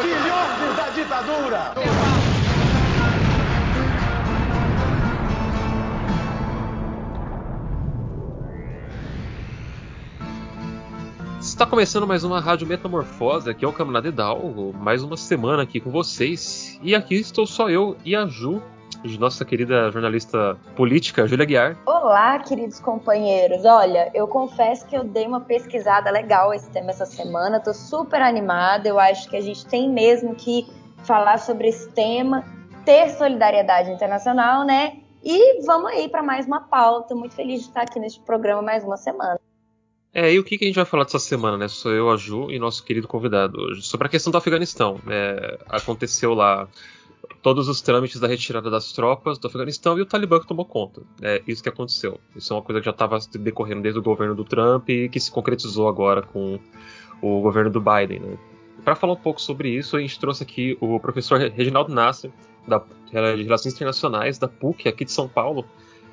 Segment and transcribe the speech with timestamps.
[0.00, 1.74] Filhotes da ditadura!
[11.40, 15.80] Está começando mais uma Rádio Metamorfose, aqui é o Caminhada Down, mais uma semana aqui
[15.80, 16.78] com vocês.
[16.82, 18.62] E aqui estou só eu e a Ju,
[19.18, 21.76] nossa querida jornalista política, Júlia Guiar.
[21.86, 23.64] Olá, queridos companheiros.
[23.64, 28.20] Olha, eu confesso que eu dei uma pesquisada legal esse tema essa semana, tô super
[28.20, 28.88] animada.
[28.88, 30.66] Eu acho que a gente tem mesmo que
[31.04, 32.44] falar sobre esse tema,
[32.84, 34.98] ter solidariedade internacional, né?
[35.22, 37.14] E vamos aí para mais uma pauta.
[37.14, 39.38] Muito feliz de estar aqui neste programa mais uma semana.
[40.12, 41.68] É, e o que, que a gente vai falar dessa semana, né?
[41.68, 43.82] Sou eu, a Ju e nosso querido convidado hoje.
[43.82, 45.00] Sobre a questão do Afeganistão.
[45.08, 46.66] É, aconteceu lá
[47.42, 51.02] todos os trâmites da retirada das tropas do Afeganistão e o Talibã que tomou conta.
[51.22, 52.20] É isso que aconteceu.
[52.36, 55.18] Isso é uma coisa que já estava decorrendo desde o governo do Trump e que
[55.18, 56.58] se concretizou agora com
[57.22, 58.38] o governo do Biden, né?
[58.84, 62.30] Para falar um pouco sobre isso, a gente trouxe aqui o professor Reginaldo Nasser,
[62.66, 65.66] da Relações Internacionais da PUC, aqui de São Paulo,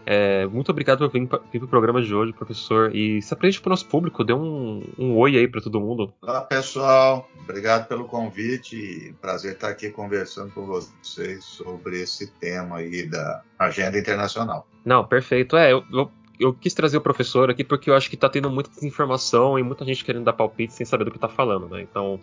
[0.10, 2.96] é, muito obrigado por vir, vir para o programa de hoje, professor.
[2.96, 6.14] E se apresente para o nosso público, dê um, um oi aí para todo mundo.
[6.22, 7.30] Olá, pessoal.
[7.44, 9.14] Obrigado pelo convite.
[9.20, 14.66] Prazer estar aqui conversando com vocês sobre esse tema aí da agenda internacional.
[14.86, 15.58] Não, perfeito.
[15.58, 18.50] É, eu, eu, eu quis trazer o professor aqui porque eu acho que está tendo
[18.50, 21.82] muita desinformação e muita gente querendo dar palpite sem saber do que está falando, né?
[21.82, 22.18] Então,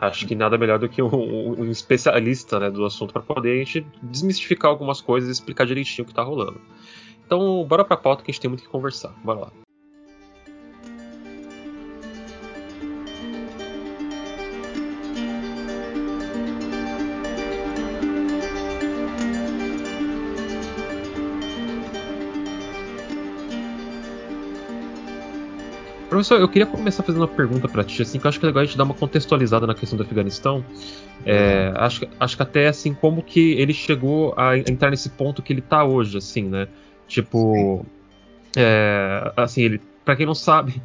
[0.00, 3.64] acho que nada melhor do que um, um especialista né, do assunto para poder a
[3.64, 6.60] gente desmistificar algumas coisas e explicar direitinho o que está rolando.
[7.32, 9.14] Então, bora pra pauta que a gente tem muito que conversar.
[9.22, 9.52] Bora lá.
[26.08, 28.48] Professor, eu queria começar fazendo uma pergunta para ti, assim, que eu acho que é
[28.48, 30.64] legal a gente dar uma contextualizada na questão do Afeganistão.
[31.24, 35.52] É, acho, acho que até assim, como que ele chegou a entrar nesse ponto que
[35.52, 36.66] ele está hoje, assim, né?
[37.10, 37.84] Tipo,
[38.56, 40.80] é, assim, ele, para quem não sabe,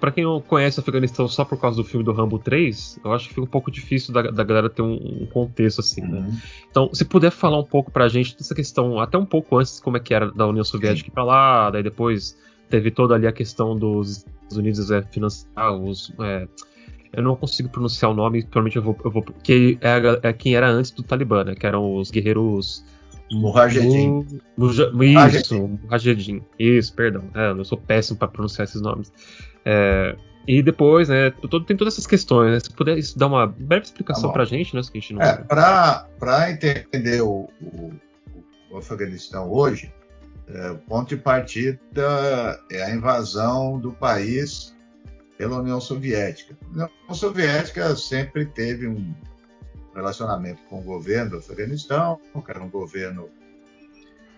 [0.00, 3.12] para quem não conhece o Afeganistão só por causa do filme do Rambo 3, eu
[3.12, 6.18] acho que fica um pouco difícil da, da galera ter um, um, contexto assim, né?
[6.18, 6.36] Uhum.
[6.68, 9.96] Então, se puder falar um pouco pra gente dessa questão, até um pouco antes como
[9.96, 12.36] é que era da União Soviética para lá, daí depois
[12.68, 16.48] teve toda ali a questão dos Estados Unidos é, financiar os é,
[17.12, 20.56] eu não consigo pronunciar o nome, provavelmente eu vou, eu vou que é, é, quem
[20.56, 21.54] era antes do Talibã, né?
[21.54, 22.84] Que eram os guerreiros
[23.32, 24.26] Mujahedin.
[24.56, 26.42] Isso, Mujahedin.
[26.58, 27.24] Isso, perdão.
[27.34, 29.12] É, eu sou péssimo para pronunciar esses nomes.
[29.64, 30.16] É,
[30.46, 32.60] e depois, né, todo, tem todas essas questões, né?
[32.60, 34.80] Se puder dar uma breve explicação tá para a gente, né?
[34.80, 35.20] Que a gente não...
[35.20, 37.92] É, para entender o, o,
[38.70, 39.92] o, Afeganistão hoje,
[40.48, 41.78] é, o ponto de partida
[42.72, 44.74] é a invasão do país
[45.36, 46.56] pela União Soviética.
[46.62, 49.14] A União Soviética sempre teve um,
[49.98, 53.28] relacionamento com o governo do Afeganistão, que era um governo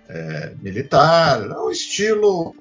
[0.09, 2.55] é, militar, o estilo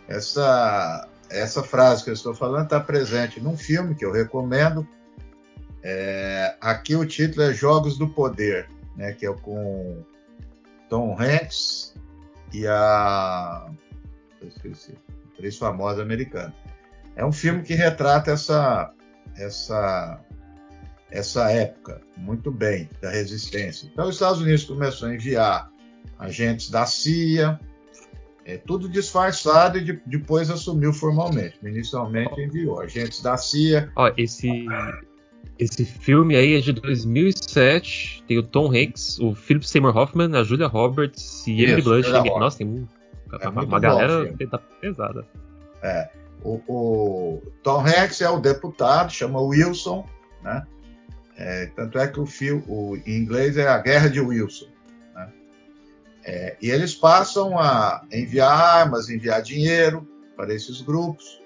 [0.07, 4.87] Essa, essa frase que eu estou falando está presente num filme que eu recomendo.
[5.83, 10.03] É, aqui o título é Jogos do Poder, né, que é com
[10.89, 11.93] Tom Hanks
[12.53, 13.69] e a.
[14.41, 14.97] Eu esqueci.
[15.33, 16.53] Atriz famosa americana.
[17.15, 18.91] É um filme que retrata essa,
[19.35, 20.19] essa,
[21.11, 23.89] essa época muito bem da resistência.
[23.91, 25.71] Então, os Estados Unidos começou a enviar
[26.19, 27.59] agentes da CIA,
[28.45, 31.57] é, tudo disfarçado e de, depois assumiu formalmente.
[31.63, 33.91] Inicialmente enviou agentes da CIA.
[33.95, 34.65] Ó, esse,
[35.59, 38.23] esse filme aí é de 2007.
[38.27, 42.05] Tem o Tom Hanks, o Philip Seymour Hoffman, a Julia Roberts e Emily Blunt.
[42.39, 42.87] Nossa, tem um,
[43.41, 45.25] é uma, uma galera tá pesada.
[45.81, 46.09] É.
[46.43, 50.05] O, o, Tom Hanks é o deputado, chama Wilson,
[50.43, 50.65] né?
[51.37, 52.63] É, tanto é que o filme,
[53.05, 54.67] em inglês é a Guerra de Wilson.
[55.13, 55.31] Né?
[56.25, 61.39] É, e eles passam a enviar armas, enviar dinheiro para esses grupos.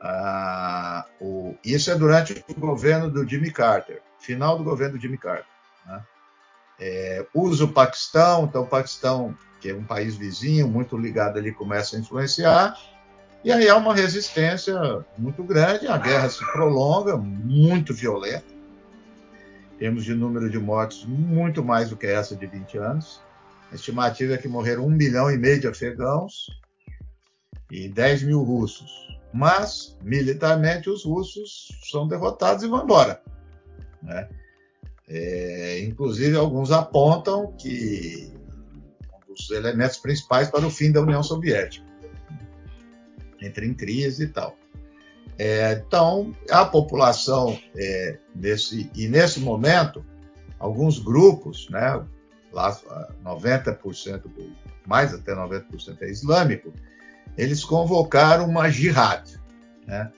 [0.00, 5.18] Ah, o, isso é durante o governo do Jimmy Carter, final do governo do Jimmy
[5.18, 5.44] Carter.
[5.86, 6.02] Né?
[6.80, 11.52] É, usa o Paquistão, então o Paquistão, que é um país vizinho, muito ligado ali,
[11.52, 12.74] começa a influenciar,
[13.44, 18.59] e aí há uma resistência muito grande, a guerra se prolonga, muito violenta,
[19.80, 23.18] temos de número de mortes muito mais do que essa de 20 anos.
[23.72, 26.46] A estimativa é que morreram um milhão e meio de afegãos
[27.70, 28.90] e 10 mil russos.
[29.32, 33.22] Mas, militarmente, os russos são derrotados e vão embora.
[34.02, 34.28] Né?
[35.08, 38.34] É, inclusive, alguns apontam que
[39.14, 41.86] um dos elementos principais para o fim da União Soviética.
[43.40, 44.54] Entra em crise e tal.
[45.42, 50.04] É, então, a população, é, nesse, e nesse momento,
[50.58, 52.04] alguns grupos, né,
[52.52, 52.78] lá
[53.24, 54.22] 90%,
[54.86, 56.74] mais até 90% é islâmico,
[57.38, 59.40] eles convocaram uma jihad.
[59.86, 60.12] Né?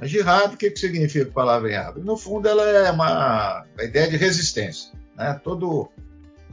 [0.00, 2.00] A jihad, o que, que significa a palavra em árabe?
[2.00, 4.90] No fundo, ela é uma a ideia de resistência.
[5.18, 5.38] Né?
[5.44, 5.90] Todo,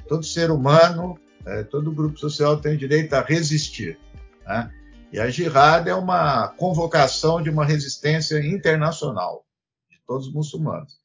[0.09, 3.97] todo ser humano, é, todo grupo social tem direito a resistir.
[4.45, 4.69] Né?
[5.11, 9.45] E a jihad é uma convocação de uma resistência internacional
[9.89, 10.99] de todos os muçulmanos.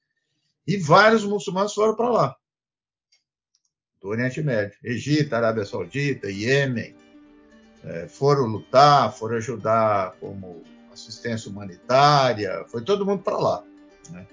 [0.67, 2.37] E vários muçulmanos foram para lá,
[4.01, 6.95] do Oriente Médio, Egito, Arábia Saudita, Iêmen,
[7.83, 10.63] é, foram lutar, foram ajudar como
[10.93, 13.65] assistência humanitária, foi todo mundo para lá.
[14.11, 14.27] Né?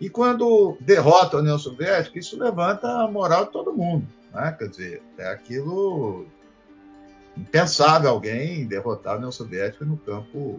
[0.00, 4.06] E quando derrota a União Soviética, isso levanta a moral de todo mundo.
[4.32, 4.54] Né?
[4.58, 6.26] Quer dizer, é aquilo
[7.36, 10.58] impensável alguém derrotar a União Soviética no campo,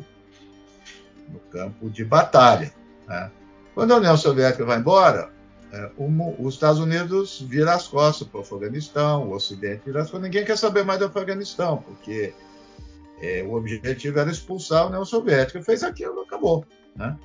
[1.29, 2.71] no campo de batalha.
[3.07, 3.31] Né?
[3.73, 5.31] Quando a União Soviética vai embora,
[5.71, 10.21] é, os Estados Unidos viram as costas para o Afeganistão, o Ocidente vira as costas.
[10.21, 12.33] Ninguém quer saber mais do Afeganistão, porque
[13.21, 15.61] é, o objetivo era expulsar a União Soviética.
[15.61, 16.65] Fez aquilo, acabou.
[16.95, 17.17] Né?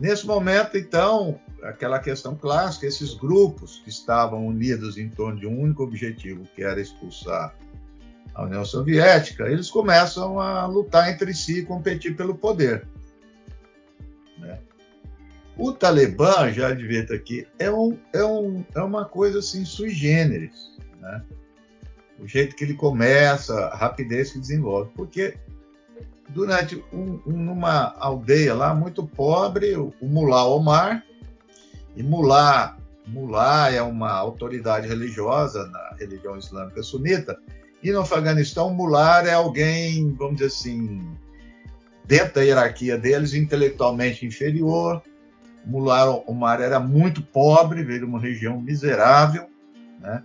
[0.00, 5.60] Nesse momento, então, aquela questão clássica, esses grupos que estavam unidos em torno de um
[5.60, 7.54] único objetivo, que era expulsar
[8.36, 12.86] a União Soviética, eles começam a lutar entre si e competir pelo poder.
[14.38, 14.58] Né?
[15.56, 20.76] O Talibã, já advento aqui, é, um, é, um, é uma coisa assim sui generis.
[21.00, 21.24] Né?
[22.20, 24.90] O jeito que ele começa, a rapidez que desenvolve.
[24.94, 25.38] Porque
[26.28, 31.06] durante um, um, numa aldeia lá muito pobre, o, o Mullah Omar,
[31.96, 32.76] e Mullah,
[33.06, 37.40] Mullah é uma autoridade religiosa na religião islâmica sunita,
[37.82, 41.16] e no Afeganistão, Mular é alguém, vamos dizer assim,
[42.04, 45.02] dentro da hierarquia deles, intelectualmente inferior.
[45.64, 49.48] Mular Omar era muito pobre, veio de uma região miserável,
[50.00, 50.22] né?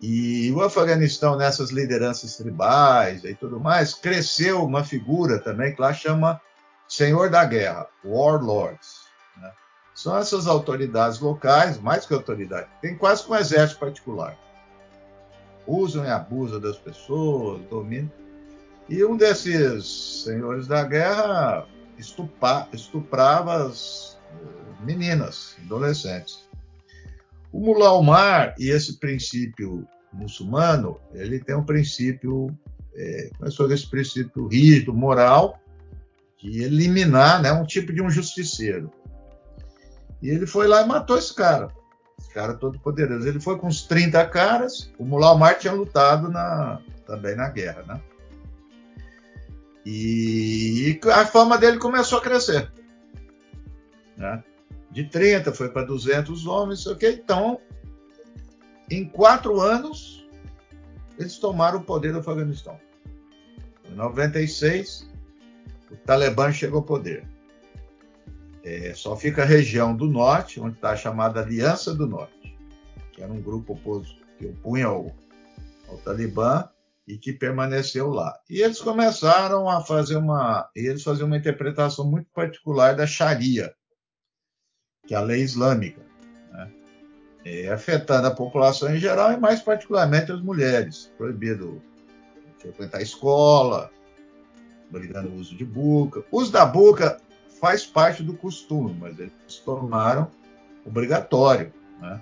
[0.00, 5.94] E o Afeganistão, nessas lideranças tribais e tudo mais, cresceu uma figura também que lá
[5.94, 6.40] chama
[6.86, 9.04] Senhor da Guerra, Warlords.
[9.40, 9.50] Né?
[9.94, 14.36] São essas autoridades locais, mais que autoridade, tem quase um exército particular
[15.66, 18.10] usam e abusam das pessoas, dominam.
[18.88, 21.66] E um desses senhores da guerra
[21.98, 26.46] estupa, estuprava as eh, meninas, adolescentes.
[27.50, 32.56] O Mullah Omar e esse princípio muçulmano, ele tem um princípio,
[32.94, 35.58] é, começou esse princípio rígido, moral,
[36.38, 38.92] de eliminar né, um tipo de um justiceiro.
[40.20, 41.68] E ele foi lá e matou esse cara
[42.34, 43.26] cara todo poderoso.
[43.28, 47.84] Ele foi com uns 30 caras, o Mullah Omar tinha lutado na, também na guerra,
[47.84, 48.00] né?
[49.86, 52.72] E a fama dele começou a crescer.
[54.16, 54.42] Né?
[54.90, 57.08] De 30 foi para 200 homens, sei o que.
[57.08, 57.60] Então,
[58.90, 60.26] em quatro anos,
[61.18, 62.78] eles tomaram o poder do Afeganistão.
[63.88, 65.08] Em 96,
[65.90, 67.28] o Talibã chegou ao poder.
[68.64, 72.56] É, só fica a região do norte, onde está a chamada Aliança do Norte,
[73.12, 75.14] que era um grupo oposto que opunha ao,
[75.86, 76.66] ao Talibã
[77.06, 78.34] e que permaneceu lá.
[78.48, 83.74] E eles começaram a fazer uma, eles faziam uma interpretação muito particular da Sharia,
[85.06, 86.00] que é a lei islâmica,
[86.50, 86.72] né?
[87.44, 91.82] é, afetando a população em geral e mais particularmente as mulheres, proibido
[92.58, 93.90] frequentar a escola,
[94.88, 96.24] obrigando o uso de buca.
[96.30, 97.20] O uso da buca
[97.64, 99.32] faz parte do costume, mas eles
[99.64, 100.30] tornaram
[100.84, 102.20] obrigatório, né?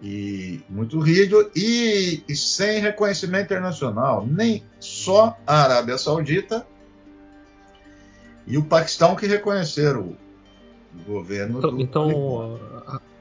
[0.00, 6.64] E muito rígido e, e, sem reconhecimento internacional, nem só a Arábia Saudita
[8.46, 10.16] e o Paquistão que reconheceram
[10.94, 12.60] o governo então, do então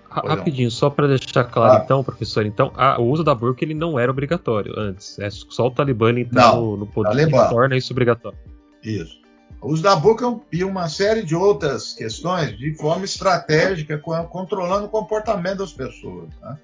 [0.08, 1.82] rapidinho, só para deixar claro, ah.
[1.84, 5.68] então, professor, então a, o uso da burca ele não era obrigatório antes, é só
[5.68, 8.38] o Talibã entrar no, no, poder que torna isso obrigatório.
[8.84, 9.21] Isso.
[9.62, 14.90] O uso da burca e uma série de outras questões de forma estratégica, controlando o
[14.90, 16.30] comportamento das pessoas.
[16.42, 16.58] Né?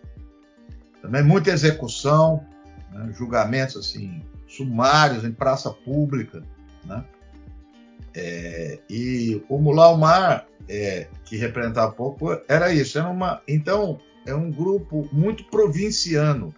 [1.02, 2.44] Também muita execução,
[2.92, 3.14] né?
[3.14, 6.42] julgamentos assim sumários em praça pública,
[6.86, 7.04] né?
[8.16, 12.98] É, e o Mullah Omar, é, que representava pouco, era isso.
[12.98, 16.52] Era uma, então, é um grupo muito provinciano.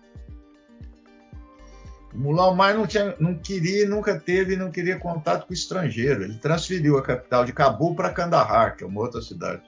[2.13, 6.23] O Mullah Omar não, tinha, não queria, nunca teve, não queria contato com o estrangeiro.
[6.23, 9.61] Ele transferiu a capital de Cabul para Kandahar, que é uma outra cidade.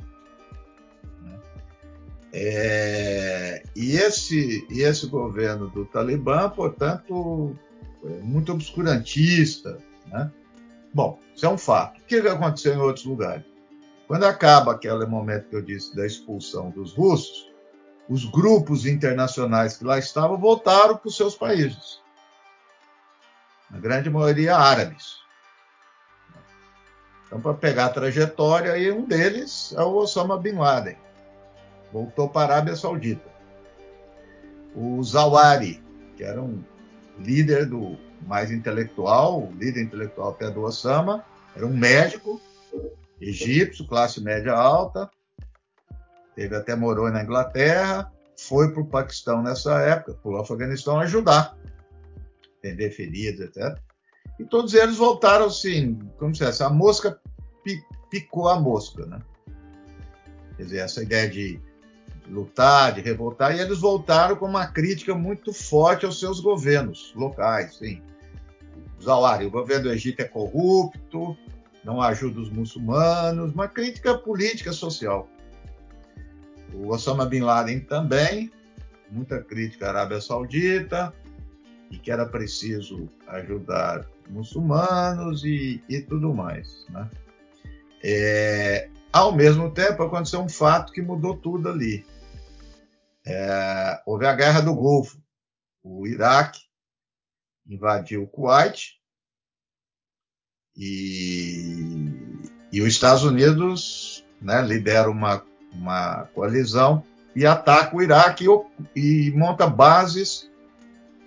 [2.33, 7.55] É, e, esse, e esse governo do Talibã, portanto,
[8.05, 10.31] é muito obscurantista, né?
[10.93, 11.99] Bom, isso é um fato.
[11.99, 13.45] O que aconteceu em outros lugares?
[14.07, 17.49] Quando acaba aquele momento que eu disse da expulsão dos russos,
[18.09, 22.00] os grupos internacionais que lá estavam voltaram para os seus países.
[23.71, 25.21] Na grande maioria árabes.
[27.25, 30.97] Então, para pegar a trajetória, aí um deles é o Osama Bin Laden.
[31.91, 33.29] Voltou para a Arábia Saudita.
[34.75, 35.81] O Zawari,
[36.17, 36.61] que era um
[37.17, 37.97] líder do
[38.27, 41.23] mais intelectual, líder intelectual até do Osama,
[41.55, 42.41] era um médico
[43.19, 45.09] egípcio, classe média alta,
[46.35, 51.55] teve até morou na Inglaterra, foi para o Paquistão nessa época, para o Afeganistão ajudar,
[52.61, 53.77] atender feridas, etc.
[54.39, 57.19] E todos eles voltaram assim, como se fosse, a mosca
[58.09, 59.19] picou a mosca, né?
[60.57, 61.59] Quer dizer, essa ideia de
[62.27, 67.75] lutar, de revoltar, e eles voltaram com uma crítica muito forte aos seus governos locais.
[67.77, 68.01] Sim.
[69.01, 71.35] Zawari, o governo do Egito é corrupto,
[71.83, 75.27] não ajuda os muçulmanos, uma crítica política social.
[76.73, 78.51] O Osama Bin Laden também,
[79.09, 81.13] muita crítica à Arábia Saudita,
[81.91, 86.87] e que era preciso ajudar muçulmanos e, e tudo mais.
[86.89, 87.09] Né?
[88.01, 92.05] É, ao mesmo tempo, aconteceu um fato que mudou tudo ali.
[93.27, 95.21] É, houve a Guerra do Golfo.
[95.83, 96.61] O Iraque
[97.67, 98.97] invadiu o Kuwait
[100.75, 102.07] e,
[102.71, 107.03] e os Estados Unidos né, lidera uma, uma coalizão
[107.35, 108.45] e ataca o Iraque
[108.95, 110.50] e, e monta bases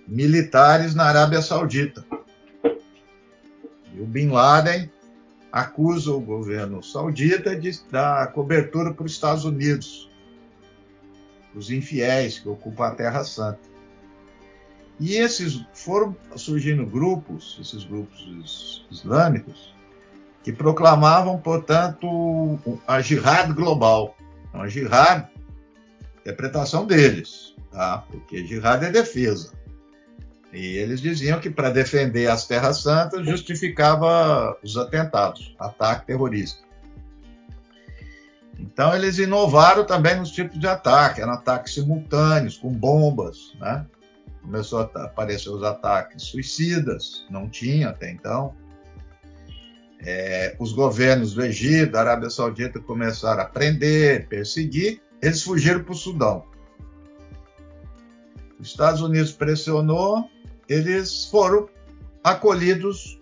[0.07, 2.05] militares na Arábia Saudita.
[3.93, 4.91] E o Bin Laden
[5.53, 10.11] acusa o governo saudita de dar cobertura para os Estados Unidos
[11.55, 13.61] os infiéis que ocupam a Terra Santa.
[14.99, 19.75] E esses foram surgindo grupos, esses grupos islâmicos,
[20.43, 24.17] que proclamavam, portanto, a jihad global.
[24.49, 25.29] Então, a jihad,
[26.21, 28.05] interpretação deles, tá?
[28.11, 29.53] porque jihad é defesa.
[30.55, 36.63] E eles diziam que para defender as terras santas justificava os atentados, ataque terrorista.
[38.57, 43.85] Então eles inovaram também nos tipos de ataque, eram ataques simultâneos, com bombas, né?
[44.43, 48.55] Começou a aparecer os ataques suicidas, não tinha até então.
[50.07, 55.93] É, os governos do Egito, da Arábia Saudita começaram a prender, perseguir, eles fugiram para
[55.93, 56.45] o Sudão.
[58.61, 60.31] Os Estados Unidos pressionou,
[60.69, 61.69] eles foram
[62.23, 63.21] acolhidos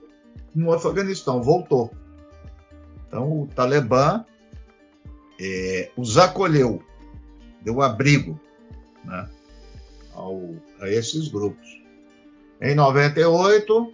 [0.55, 1.93] no Afeganistão, voltou.
[3.07, 4.25] Então o Talibã
[5.41, 6.83] é, os acolheu,
[7.63, 8.41] deu abrigo
[9.05, 9.29] né,
[10.15, 11.81] ao, a esses grupos.
[12.61, 13.93] Em 98,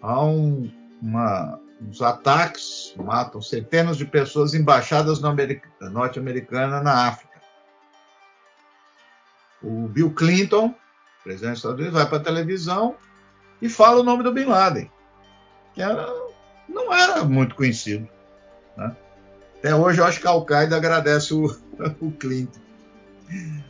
[0.00, 0.70] há um,
[1.02, 7.40] uma, uns ataques, matam centenas de pessoas em embaixadas norte-americanas na África.
[9.62, 10.74] O Bill Clinton,
[11.22, 12.96] presidente dos Estados Unidos, vai para a televisão
[13.60, 14.90] e fala o nome do Bin Laden,
[15.74, 16.06] que era,
[16.68, 18.08] não era muito conhecido.
[18.76, 18.96] Né?
[19.58, 21.44] Até hoje eu acho que a Al-Qaeda agradece o,
[22.00, 22.60] o Clinton.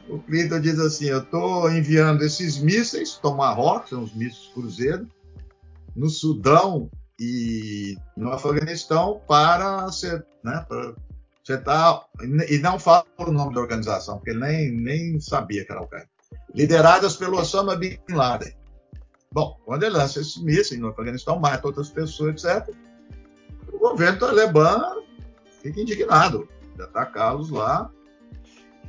[0.08, 5.06] O Clinton diz assim: Eu estou enviando esses mísseis, Tomahawk, são os mísseis cruzeiro,
[5.94, 10.94] no Sudão e no Afeganistão para ser, né, para
[11.44, 12.06] setar,
[12.48, 16.08] e não fala o nome da organização, porque ele nem, nem sabia que era Al-Qaeda.
[16.54, 18.54] Lideradas pelo Osama Bin Laden.
[19.32, 22.74] Bom, quando ele lança esses mísseis no Afeganistão, mata outras pessoas, etc.,
[23.72, 24.96] o governo talibã
[25.62, 27.90] fica indignado de atacá-los lá.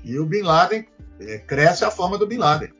[0.04, 0.88] E o Bin Laden
[1.20, 2.74] é, cresce a fama do Bin Laden.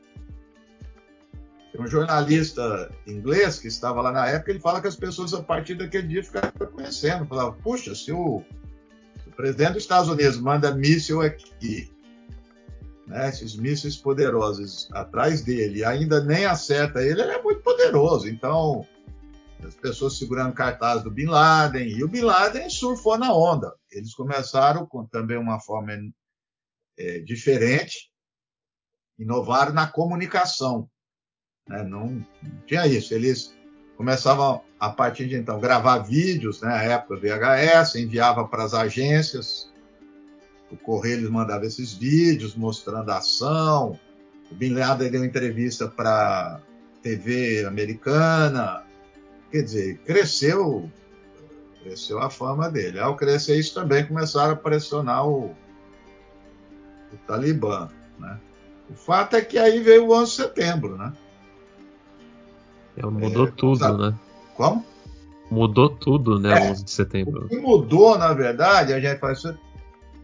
[1.70, 5.42] Tem um jornalista inglês que estava lá na época, ele fala que as pessoas a
[5.42, 8.42] partir daquele dia ficaram conhecendo, falavam, puxa, se o,
[9.22, 11.90] se o presidente dos Estados Unidos manda míssil aqui,
[13.06, 18.28] né, esses mísseis poderosos atrás dele, ainda nem acerta ele, ele é muito poderoso.
[18.28, 18.86] Então,
[19.64, 23.74] as pessoas segurando cartaz do Bin Laden, e o Bin Laden surfou na onda.
[23.90, 25.92] Eles começaram com também uma forma
[26.98, 28.10] é, diferente,
[29.18, 30.88] inovaram na comunicação.
[31.68, 31.82] Né?
[31.84, 33.14] Não, não, tinha isso.
[33.14, 33.56] Eles
[33.96, 36.68] começavam, a partir de então, gravar vídeos, né?
[36.68, 39.71] na época VHS, enviava para as agências,
[40.72, 43.98] o Correio eles mandava esses vídeos mostrando a ação.
[44.50, 46.60] O Bin Laden deu entrevista para
[47.02, 48.84] TV americana,
[49.52, 50.90] Quer dizer, cresceu,
[51.82, 52.98] cresceu a fama dele.
[52.98, 55.54] Ao crescer isso também começaram a pressionar o,
[57.12, 58.40] o Talibã, né?
[58.88, 61.12] O fato é que aí veio o 11 de setembro, né?
[62.96, 63.98] É, mudou é, tudo, sabe?
[63.98, 64.14] né?
[64.56, 64.86] Como?
[65.50, 67.44] Mudou tudo, né, é, 11 de setembro.
[67.44, 69.42] O que mudou, na verdade, a gente faz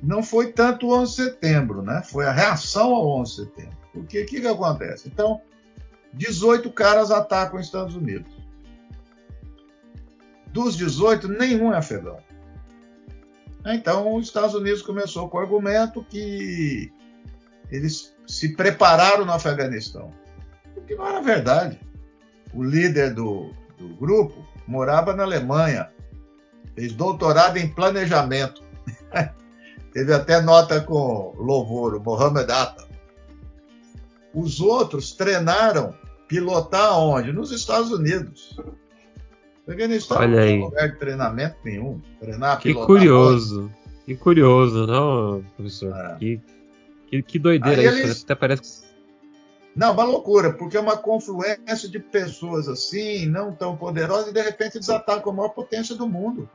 [0.02, 2.02] não foi tanto o 11 de setembro, né?
[2.04, 3.78] Foi a reação ao 11 de setembro.
[3.94, 5.08] O que, que acontece?
[5.08, 5.40] Então,
[6.12, 8.30] 18 caras atacam os Estados Unidos.
[10.52, 12.18] Dos 18, nenhum é afegão.
[13.66, 16.92] Então, os Estados Unidos começou com o argumento que
[17.70, 20.10] eles se prepararam no Afeganistão.
[20.76, 21.78] O que não era verdade.
[22.54, 25.90] O líder do, do grupo morava na Alemanha,
[26.74, 28.62] fez doutorado em planejamento.
[29.92, 32.86] Teve até nota com louvor, o Mohamed Atta.
[34.34, 35.94] Os outros treinaram
[36.28, 37.32] pilotar onde?
[37.32, 38.56] Nos Estados Unidos.
[39.66, 40.58] Afeganistão Olha aí.
[40.58, 42.00] não lugar de treinamento nenhum.
[42.20, 43.70] Treinar, que curioso.
[44.06, 45.94] Que curioso, não, professor?
[45.94, 46.16] É.
[46.18, 46.40] Que,
[47.08, 47.98] que, que, doideira aí isso.
[47.98, 48.24] Eles...
[48.24, 48.88] Até parece que...
[49.76, 54.40] Não, uma loucura, porque é uma confluência de pessoas assim, não tão poderosas, e de
[54.40, 56.48] repente eles atacam a maior potência do mundo.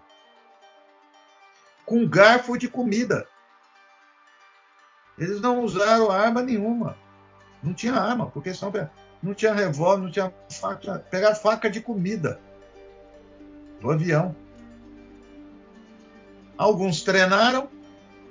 [1.85, 3.27] Com garfo de comida.
[5.17, 6.97] Eles não usaram arma nenhuma.
[7.61, 8.71] Não tinha arma, porque senão
[9.21, 10.99] não tinha revólver, não tinha faca.
[11.09, 12.39] Pegaram faca de comida
[13.79, 14.35] do avião.
[16.57, 17.69] Alguns treinaram,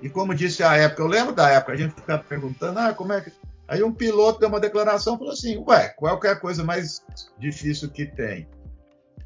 [0.03, 3.13] e como disse a época, eu lembro da época, a gente ficava perguntando, ah, como
[3.13, 3.33] é que.
[3.67, 7.03] Aí um piloto deu uma declaração falou assim: ué, qual é a coisa mais
[7.39, 8.49] difícil que tem?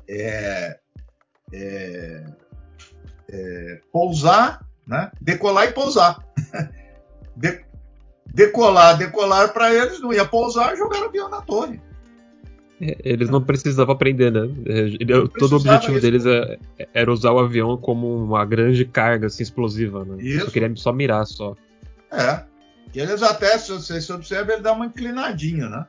[0.09, 0.79] É,
[1.53, 2.25] é,
[3.37, 5.11] é, pousar, né?
[5.21, 6.19] decolar e pousar.
[7.37, 7.63] De,
[8.27, 11.81] decolar, decolar para eles, não ia pousar, jogar o avião na torre.
[12.81, 14.41] Eles não precisavam aprender, né?
[14.67, 16.59] É, todo o objetivo deles é,
[16.93, 20.17] era usar o avião como uma grande carga assim, explosiva, né?
[20.23, 20.45] Isso.
[20.45, 21.57] Só queria só mirar só.
[22.13, 22.45] É.
[22.95, 25.87] E eles até, se você observa, ele dá uma inclinadinha, né?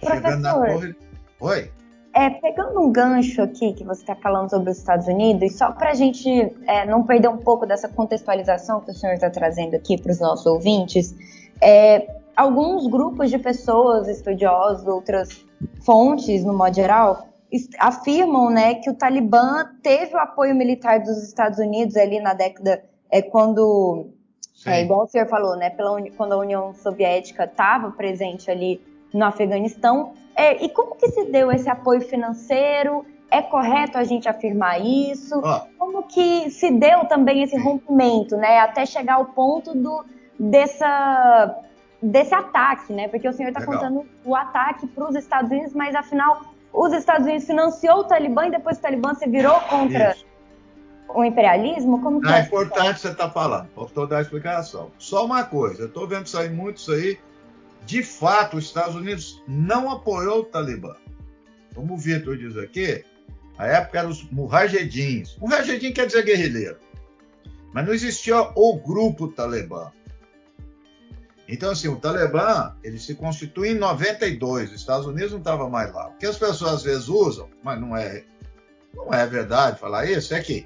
[0.00, 0.96] Professor, Chegando na torre.
[1.40, 1.70] Oi.
[2.12, 5.90] É, pegando um gancho aqui que você está falando sobre os Estados Unidos, só para
[5.90, 6.28] a gente
[6.66, 10.18] é, não perder um pouco dessa contextualização que o senhor está trazendo aqui para os
[10.18, 11.14] nossos ouvintes,
[11.60, 15.44] é, alguns grupos de pessoas, estudiosos, outras
[15.84, 17.28] fontes, no modo geral,
[17.78, 22.82] afirmam né, que o Talibã teve o apoio militar dos Estados Unidos ali na década,
[23.10, 24.08] é, quando,
[24.66, 28.80] é, igual o senhor falou, né, pela, quando a União Soviética estava presente ali
[29.12, 30.12] no Afeganistão.
[30.40, 33.04] É, e como que se deu esse apoio financeiro?
[33.30, 35.38] É correto a gente afirmar isso?
[35.44, 35.66] Ah.
[35.78, 40.02] Como que se deu também esse rompimento, né, até chegar ao ponto do,
[40.38, 41.54] dessa
[42.02, 43.08] desse ataque, né?
[43.08, 46.40] Porque o senhor está contando o ataque para os Estados Unidos, mas afinal
[46.72, 50.24] os Estados Unidos financiou o Talibã e depois o Talibã se virou contra isso.
[51.14, 52.00] o imperialismo?
[52.00, 54.90] Como que é, é importante você estar tá falando, faltou dar a explicação.
[54.96, 57.18] Só uma coisa, eu estou vendo sair muito isso aí.
[57.90, 60.94] De fato, os Estados Unidos não apoiou o Talibã.
[61.74, 63.04] Como o Vitor diz aqui,
[63.58, 65.36] A época eram os mujahedins.
[65.38, 66.78] Mujahedin quer dizer guerrilheiro.
[67.74, 69.90] Mas não existia o grupo Talibã.
[71.48, 74.70] Então, assim, o Talibã, ele se constitui em 92.
[74.70, 76.10] Os Estados Unidos não estava mais lá.
[76.10, 78.24] O que as pessoas às vezes usam, mas não é,
[78.94, 80.64] não é verdade falar isso, é que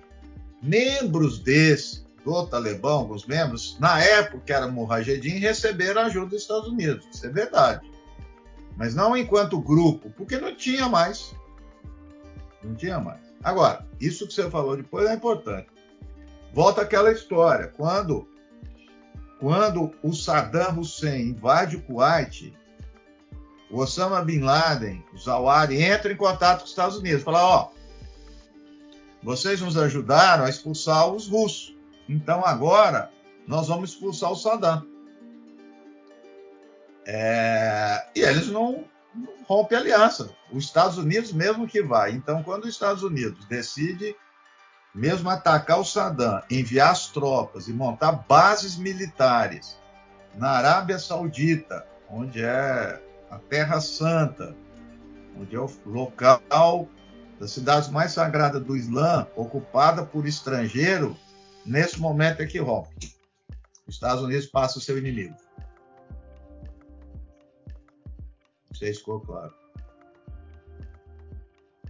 [0.63, 6.69] membros desse, do Talibã, alguns membros, na época que era Mujahedin, receberam ajuda dos Estados
[6.69, 7.07] Unidos.
[7.13, 7.91] Isso é verdade.
[8.77, 11.35] Mas não enquanto grupo, porque não tinha mais.
[12.63, 13.21] Não tinha mais.
[13.43, 15.69] Agora, isso que você falou depois é importante.
[16.53, 17.69] Volta aquela história.
[17.69, 18.27] Quando,
[19.39, 22.57] quando o Saddam Hussein invade o Kuwait,
[23.71, 27.23] o Osama Bin Laden, o Zawahiri, entram em contato com os Estados Unidos.
[27.23, 27.71] Fala, ó,
[29.23, 31.74] vocês nos ajudaram a expulsar os russos.
[32.09, 33.11] Então agora
[33.47, 34.87] nós vamos expulsar o Saddam.
[37.07, 40.31] É, e eles não, não rompem aliança.
[40.51, 42.13] Os Estados Unidos mesmo que vai.
[42.13, 44.17] Então, quando os Estados Unidos decide
[44.95, 49.77] mesmo atacar o Saddam, enviar as tropas e montar bases militares
[50.35, 54.57] na Arábia Saudita, onde é a Terra Santa,
[55.39, 56.89] onde é o local
[57.39, 61.17] das cidades mais sagradas do Islã, ocupada por estrangeiro,
[61.65, 63.15] nesse momento é que rompe.
[63.87, 65.35] Os Estados Unidos passam a ser o inimigo.
[68.71, 69.53] Não sei se ficou claro.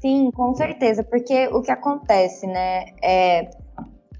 [0.00, 3.50] Sim, com certeza, porque o que acontece, né, é,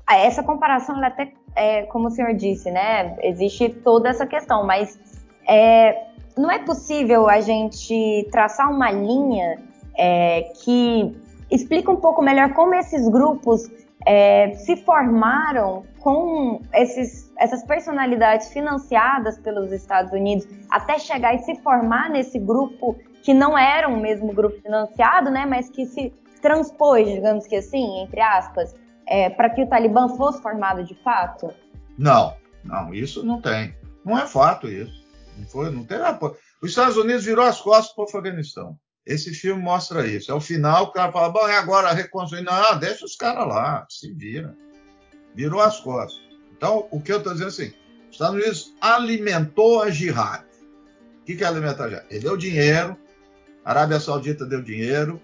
[0.09, 4.99] essa comparação, ela até, é, como o senhor disse, né, existe toda essa questão, mas
[5.47, 6.07] é,
[6.39, 9.59] não é possível a gente traçar uma linha
[9.95, 11.15] é, que
[11.51, 13.71] explica um pouco melhor como esses grupos
[14.07, 21.57] é, se formaram com esses, essas personalidades financiadas pelos Estados Unidos até chegar e se
[21.63, 26.13] formar nesse grupo que não era um mesmo grupo financiado, né, mas que se
[26.43, 28.75] transpôs, digamos que assim, entre aspas,
[29.07, 31.51] é, para que o Talibã fosse formado de fato?
[31.97, 33.75] Não, não, isso não tem.
[34.05, 35.03] Não é fato isso.
[35.39, 35.99] Não foi, não tem.
[36.63, 38.77] Os Estados Unidos virou as costas para o Afeganistão.
[39.07, 40.31] Esse filme mostra isso.
[40.31, 42.43] É o final, o cara fala, bom, é agora reconstruir.
[42.43, 44.57] Não, deixa os caras lá, se vira.
[45.35, 46.23] Virou as costas.
[46.57, 47.75] Então, o que eu estou dizendo é assim,
[48.09, 50.45] os Estados Unidos alimentou a jihad.
[51.21, 52.07] O que, que é alimentar a jihad?
[52.11, 52.97] Ele deu dinheiro,
[53.65, 55.21] a Arábia Saudita deu dinheiro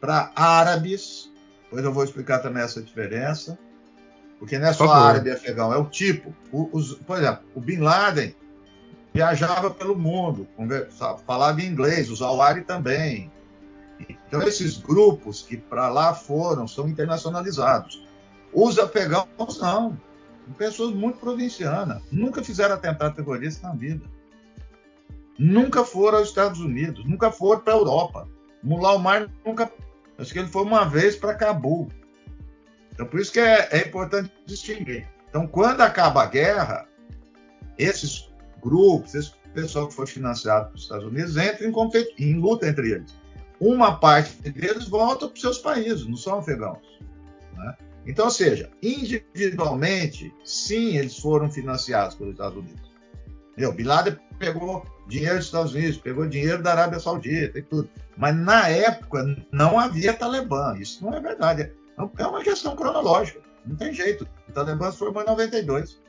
[0.00, 1.30] para árabes,
[1.64, 3.58] depois eu vou explicar também essa diferença,
[4.38, 6.34] porque não é só árabe e afegão, é o tipo.
[6.52, 8.34] O, os, por exemplo, o Bin Laden
[9.18, 10.46] viajava pelo mundo,
[11.26, 13.32] falava inglês, o Zawari também.
[14.08, 18.06] Então, esses grupos que para lá foram são internacionalizados.
[18.52, 19.26] Os afegãos,
[19.60, 19.98] não.
[20.56, 22.00] Pessoas muito provincianas.
[22.12, 24.06] Nunca fizeram atentado terrorista na vida.
[25.36, 27.04] Nunca foram aos Estados Unidos.
[27.04, 28.28] Nunca foram para a Europa.
[28.62, 29.70] Mullah Omar nunca.
[30.16, 31.88] Acho que ele foi uma vez para Cabul.
[32.92, 35.08] Então, por isso que é, é importante distinguir.
[35.28, 36.86] Então, quando acaba a guerra,
[37.76, 38.27] esses
[38.62, 41.72] grupos, esse pessoal que foi financiado pelos Estados Unidos, entra em,
[42.18, 43.14] em luta entre eles.
[43.60, 46.78] Uma parte deles volta para os seus países, não são afegãos.
[47.56, 47.76] Né?
[48.06, 52.88] Então, ou seja, individualmente, sim, eles foram financiados pelos Estados Unidos.
[53.50, 53.72] Entendeu?
[53.72, 57.90] Bin Laden pegou dinheiro dos Estados Unidos, pegou dinheiro da Arábia Saudita e tudo.
[58.16, 60.76] Mas na época não havia Talibã.
[60.78, 61.72] Isso não é verdade.
[62.18, 63.40] É uma questão cronológica.
[63.66, 64.26] Não tem jeito.
[64.48, 66.00] O Talibã se formou em 92.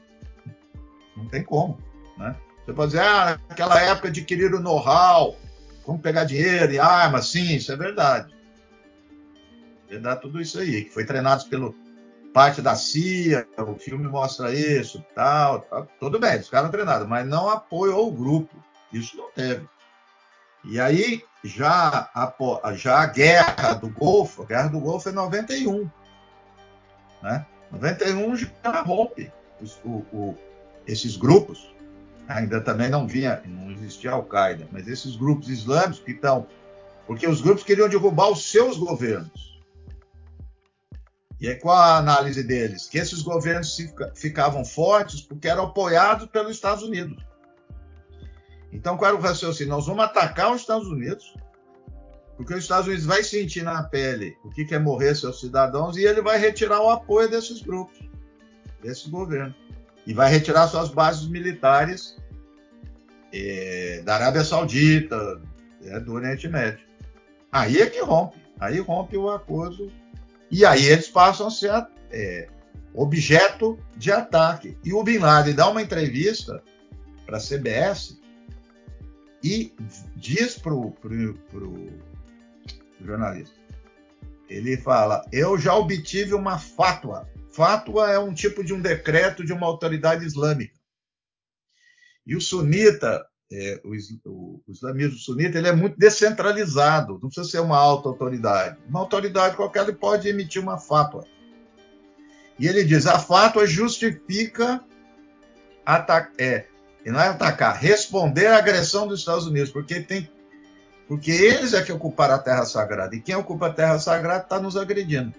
[1.18, 1.80] Não tem como.
[2.19, 2.36] Né?
[2.65, 5.36] Você pode dizer, ah, naquela época adquiriram know-how,
[5.84, 8.32] como pegar dinheiro e armas, sim, isso é verdade.
[9.89, 11.73] Verdade tudo isso aí, que foi treinado pelo
[12.32, 15.88] parte da CIA, o filme mostra isso, tal, tal.
[15.99, 18.55] tudo bem, os caras treinados, mas não apoiou o grupo,
[18.93, 19.67] isso não teve.
[20.63, 25.89] E aí, já a, já a guerra do Golfo, a guerra do Golfo é 91,
[27.23, 27.45] né?
[27.71, 30.38] 91 já rompe os, o, o,
[30.86, 31.73] esses grupos,
[32.30, 36.48] ainda também não vinha, não existia Al-Qaeda, mas esses grupos islâmicos que estão.
[37.08, 39.60] Porque os grupos queriam derrubar os seus governos.
[41.42, 42.88] E aí, qual a análise deles?
[42.88, 43.76] Que esses governos
[44.13, 47.18] ficavam fortes porque eram apoiados pelos Estados Unidos.
[48.72, 49.74] Então, qual era o raciocínio?
[49.74, 51.34] Nós vamos atacar os Estados Unidos,
[52.38, 56.04] porque os Estados Unidos vai sentir na pele o que é morrer seus cidadãos e
[56.04, 57.98] ele vai retirar o apoio desses grupos,
[58.84, 59.56] desses governos
[60.10, 62.17] e vai retirar suas bases militares
[63.32, 65.39] é, da Arábia Saudita,
[65.84, 66.84] é, do Oriente Médio.
[67.52, 69.91] Aí é que rompe, aí rompe o acordo
[70.50, 72.50] e aí eles passam a ser é,
[72.91, 74.76] objeto de ataque.
[74.84, 76.60] E o Bin Laden dá uma entrevista
[77.24, 78.19] para a CBS
[79.43, 79.72] e
[80.15, 80.91] diz para o
[83.00, 83.56] jornalista:
[84.50, 87.30] ele fala: Eu já obtive uma fátua.
[87.52, 90.78] Fátua é um tipo de um decreto de uma autoridade islâmica.
[92.26, 97.50] E o sunita, é, o, o, o, islamismo sunita, ele é muito descentralizado, não precisa
[97.50, 98.78] ser uma alta autoridade.
[98.88, 101.26] Uma autoridade qualquer ele pode emitir uma fátua.
[102.60, 104.84] E ele diz: a fátua justifica
[105.86, 106.68] atacar, é,
[107.06, 110.30] não é atacar, responder à agressão dos Estados Unidos, porque tem
[111.08, 113.16] porque eles é que ocuparam a terra sagrada.
[113.16, 115.34] E quem ocupa a terra sagrada está nos agredindo.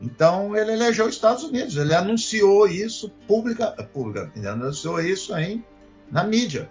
[0.00, 1.76] Então ele elegeu os Estados Unidos.
[1.76, 5.64] Ele anunciou isso pública, pública ele anunciou isso aí
[6.10, 6.70] na mídia.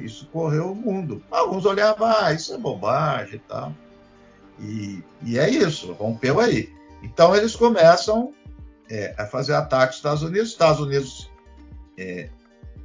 [0.00, 1.22] Isso correu o mundo.
[1.30, 3.74] Alguns olhavam, ah, isso é bobagem e tal.
[4.60, 6.72] E, e é isso, rompeu aí.
[7.02, 8.32] Então eles começam
[8.88, 10.48] é, a fazer ataque aos Estados Unidos.
[10.48, 11.30] Os Estados Unidos
[11.98, 12.30] é,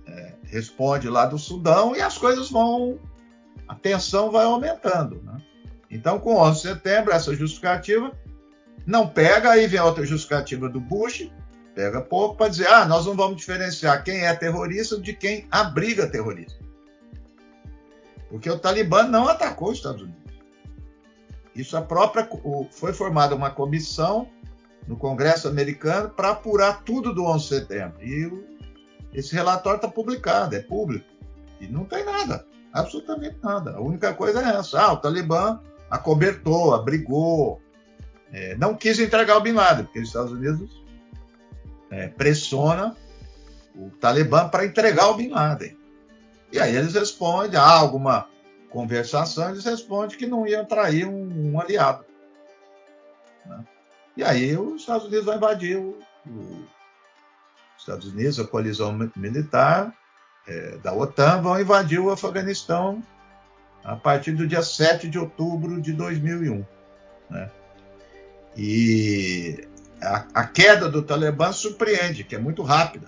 [0.08, 2.98] é, responde lá do Sudão e as coisas vão
[3.68, 5.22] a tensão vai aumentando.
[5.22, 5.40] Né?
[5.92, 8.12] Então, com 11 de setembro, essa justificativa
[8.90, 11.30] não pega, aí vem outra justificativa do Bush,
[11.76, 16.08] pega pouco para dizer, ah, nós não vamos diferenciar quem é terrorista de quem abriga
[16.08, 16.60] terrorista.
[18.30, 20.34] Porque o Talibã não atacou os Estados Unidos.
[21.56, 22.28] Isso a própria
[22.72, 24.28] foi formada uma comissão
[24.88, 28.04] no Congresso americano para apurar tudo do 11 de setembro.
[28.04, 28.32] E
[29.14, 31.06] esse relatório está publicado, é público.
[31.62, 32.44] E não tem nada.
[32.74, 33.76] Absolutamente nada.
[33.76, 34.82] A única coisa é essa.
[34.82, 35.60] Ah, o Talibã
[35.92, 37.62] acobertou, abrigou,
[38.32, 40.84] é, não quis entregar o Bin Laden, porque os Estados Unidos
[41.90, 42.96] é, pressiona
[43.76, 45.78] o Talibã para entregar o Bin Laden.
[46.52, 48.28] E aí eles respondem, há alguma
[48.70, 52.06] conversação, eles respondem que não iam trair um, um aliado.
[53.46, 53.66] Né?
[54.18, 56.66] E aí os Estados Unidos vão invadir o, o
[57.78, 59.94] Estados Unidos, a coalizão militar,
[60.48, 63.04] é, da OTAN vão invadir o Afeganistão
[63.84, 66.66] a partir do dia 7 de outubro de 2001.
[67.30, 67.50] Né?
[68.58, 69.68] E
[70.02, 73.08] a, a, queda do Talibã surpreende, que é muito rápida.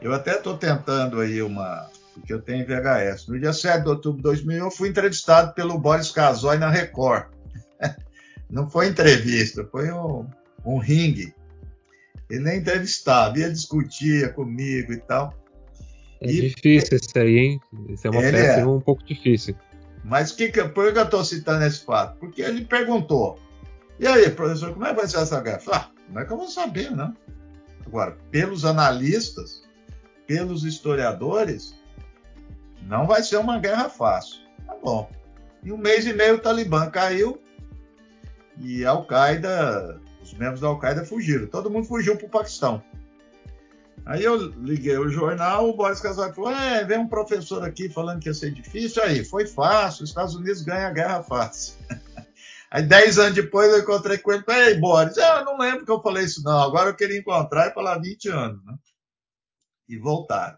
[0.00, 1.88] Eu até estou tentando aí uma.
[2.14, 3.28] Porque eu tenho VHS.
[3.28, 7.26] No dia 7 de outubro de 2001, eu fui entrevistado pelo Boris Casoy na Record.
[8.50, 10.26] Não foi entrevista, foi um,
[10.64, 11.32] um ringue.
[12.28, 15.34] Ele nem entrevistava, ia discutir comigo e tal.
[16.20, 16.48] É e...
[16.48, 17.60] difícil isso aí, hein?
[17.88, 18.66] Isso é uma peça é.
[18.66, 19.54] um pouco difícil.
[20.04, 22.18] Mas que, por que eu estou citando esse fato?
[22.18, 23.38] Porque ele perguntou:
[24.00, 25.60] e aí, professor, como é que vai ser essa guerra?
[25.70, 27.12] Ah, como é que eu vou saber, né?
[27.86, 29.62] Agora, pelos analistas,
[30.26, 31.74] pelos historiadores,
[32.82, 34.40] não vai ser uma guerra fácil.
[34.66, 35.10] Tá bom.
[35.62, 37.38] Em um mês e meio o Talibã caiu
[38.58, 41.46] e a Al-Qaeda, os membros da Al-Qaeda fugiram.
[41.46, 42.82] Todo mundo fugiu para o Paquistão.
[44.06, 48.20] Aí eu liguei o jornal, o Boris Casoy falou: é, vem um professor aqui falando
[48.20, 49.02] que ia ser difícil.
[49.02, 51.74] Aí, foi fácil, os Estados Unidos ganham a guerra fácil.
[52.70, 56.00] Aí, dez anos depois, eu encontrei com ele Ei, Boris, eu não lembro que eu
[56.00, 56.62] falei isso, não.
[56.62, 58.74] Agora eu queria encontrar e falar 20 anos, né?
[59.88, 60.56] E voltaram.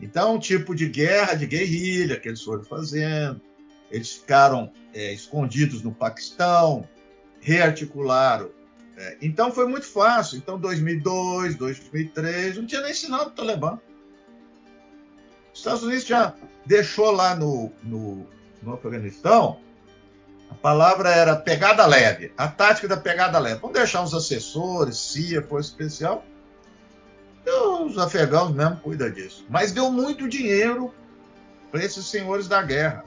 [0.00, 3.40] Então, um tipo de guerra, de guerrilha que eles foram fazendo.
[3.90, 6.88] Eles ficaram é, escondidos no Paquistão,
[7.40, 8.50] rearticularam
[8.96, 10.38] é, então foi muito fácil.
[10.38, 13.78] Então 2002, 2003, não tinha nem sinal do Talibã.
[15.52, 18.26] Os Estados Unidos já deixou lá no, no,
[18.62, 19.60] no Afeganistão,
[20.52, 23.58] a palavra era pegada leve, a tática da pegada leve.
[23.60, 26.22] Vamos deixar uns assessores, CIA, Força Especial,
[27.86, 29.46] os afegãos mesmo cuidam disso.
[29.48, 30.92] Mas deu muito dinheiro
[31.70, 33.02] para esses senhores da guerra.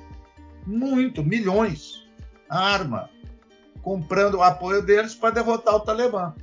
[0.66, 2.08] Muito, milhões.
[2.50, 3.12] Arma,
[3.84, 6.34] comprando o apoio deles para derrotar o Talibã.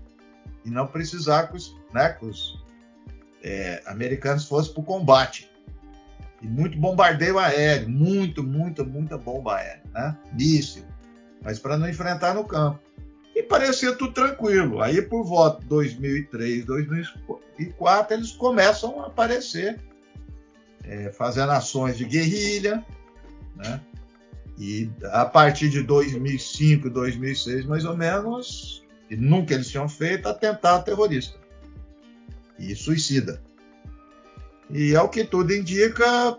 [0.65, 2.65] E não precisar que os, né, que os
[3.43, 5.51] é, americanos fossem para o combate.
[6.41, 10.17] E muito bombardeio aéreo, muito, muita, muita bomba aérea, né?
[10.33, 10.85] míssil,
[11.43, 12.81] mas para não enfrentar no campo.
[13.35, 14.83] E parecia tudo tranquilo.
[14.83, 19.81] Aí, por volta de 2003, 2004, eles começam a aparecer,
[20.85, 22.85] é, fazendo ações de guerrilha,
[23.57, 23.81] né?
[24.59, 30.85] E a partir de 2005, 2006, mais ou menos, e nunca eles tinham feito, atentado
[30.85, 31.39] terrorista
[32.59, 33.43] e suicida.
[34.71, 36.39] E é o que tudo indica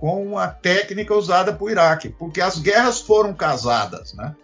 [0.00, 4.34] com a técnica usada por Iraque, porque as guerras foram casadas, né?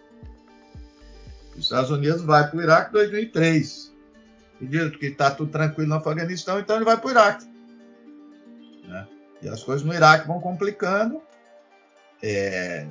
[1.55, 3.91] Os Estados Unidos vai para o Iraque em 2003.
[4.61, 7.45] E diz que está tudo tranquilo no Afeganistão, então ele vai para o Iraque.
[8.87, 9.07] Né?
[9.41, 11.19] E as coisas no Iraque vão complicando.
[12.21, 12.85] É,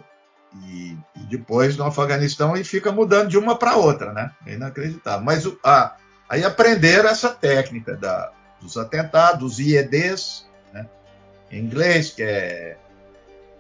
[0.65, 4.33] e, e, depois no Afeganistão e fica mudando de uma para outra, né?
[4.45, 5.25] É inacreditável.
[5.25, 5.97] Mas a,
[6.29, 10.89] aí aprenderam essa técnica da, dos atentados, dos IEDs, né?
[11.51, 12.77] Em inglês, que é,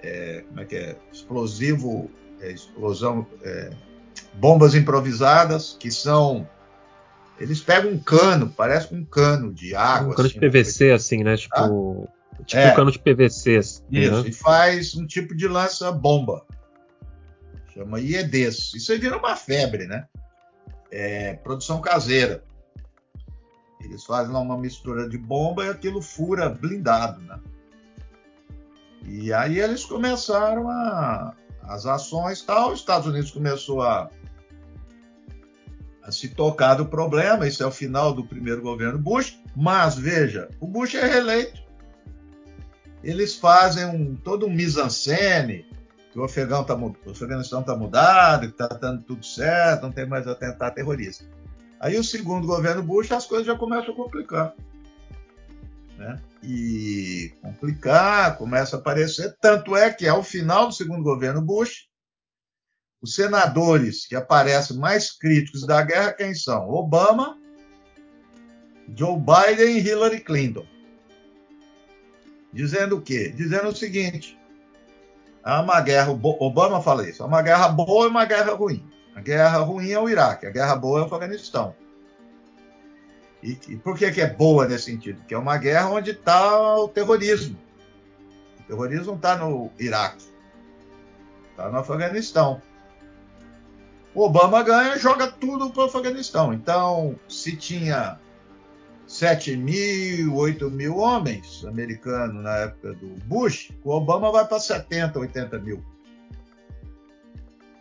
[0.02, 0.96] é, como é que é?
[1.12, 3.70] Explosivo é, explosão, é,
[4.34, 6.48] bombas improvisadas, que são.
[7.38, 10.12] Eles pegam um cano, parece um cano de água.
[10.12, 11.36] Um cano assim, de PVC, assim, né?
[11.36, 12.08] Tipo.
[12.08, 12.42] Ah?
[12.44, 12.72] Tipo É.
[12.72, 13.56] um cano de PVC.
[13.56, 14.28] Assim, Isso, né?
[14.28, 16.44] e faz um tipo de lança-bomba.
[17.72, 18.74] Chama IEDs.
[18.74, 20.06] Isso aí vira uma febre, né?
[20.90, 22.42] É, produção caseira.
[23.82, 27.38] Eles fazem lá uma mistura de bomba e aquilo fura blindado, né?
[29.08, 32.72] E aí eles começaram a, as ações tal.
[32.72, 34.10] Os Estados Unidos começou a,
[36.02, 37.46] a se tocar do problema.
[37.46, 39.38] Isso é o final do primeiro governo Bush.
[39.54, 41.66] Mas veja, o Bush é reeleito
[43.06, 45.64] eles fazem um, todo um mise-en-scène,
[46.12, 46.26] que o,
[46.64, 51.24] tá, o Afeganistão está mudado, que está dando tudo certo, não tem mais atentado terrorista.
[51.78, 54.54] Aí o segundo governo Bush, as coisas já começam a complicar.
[55.96, 56.20] Né?
[56.42, 61.88] E complicar, começa a aparecer, tanto é que ao final do segundo governo Bush,
[63.00, 66.68] os senadores que aparecem mais críticos da guerra, quem são?
[66.68, 67.38] Obama,
[68.94, 70.66] Joe Biden e Hillary Clinton
[72.56, 73.28] dizendo o quê?
[73.28, 74.38] Dizendo o seguinte:
[75.44, 78.82] há uma guerra, Obama fala isso, há uma guerra boa e uma guerra ruim.
[79.14, 81.74] A guerra ruim é o Iraque, a guerra boa é o Afeganistão.
[83.46, 85.18] E, e por que, que é boa nesse sentido?
[85.20, 87.56] Porque é uma guerra onde está o terrorismo.
[88.60, 90.24] O terrorismo não está no Iraque,
[91.52, 92.60] está no Afeganistão.
[94.12, 96.52] O Obama ganha joga tudo para o Afeganistão.
[96.52, 98.18] Então, se tinha
[99.06, 105.20] 7 mil, 8 mil homens americanos na época do Bush, o Obama vai para 70,
[105.20, 105.84] 80 mil.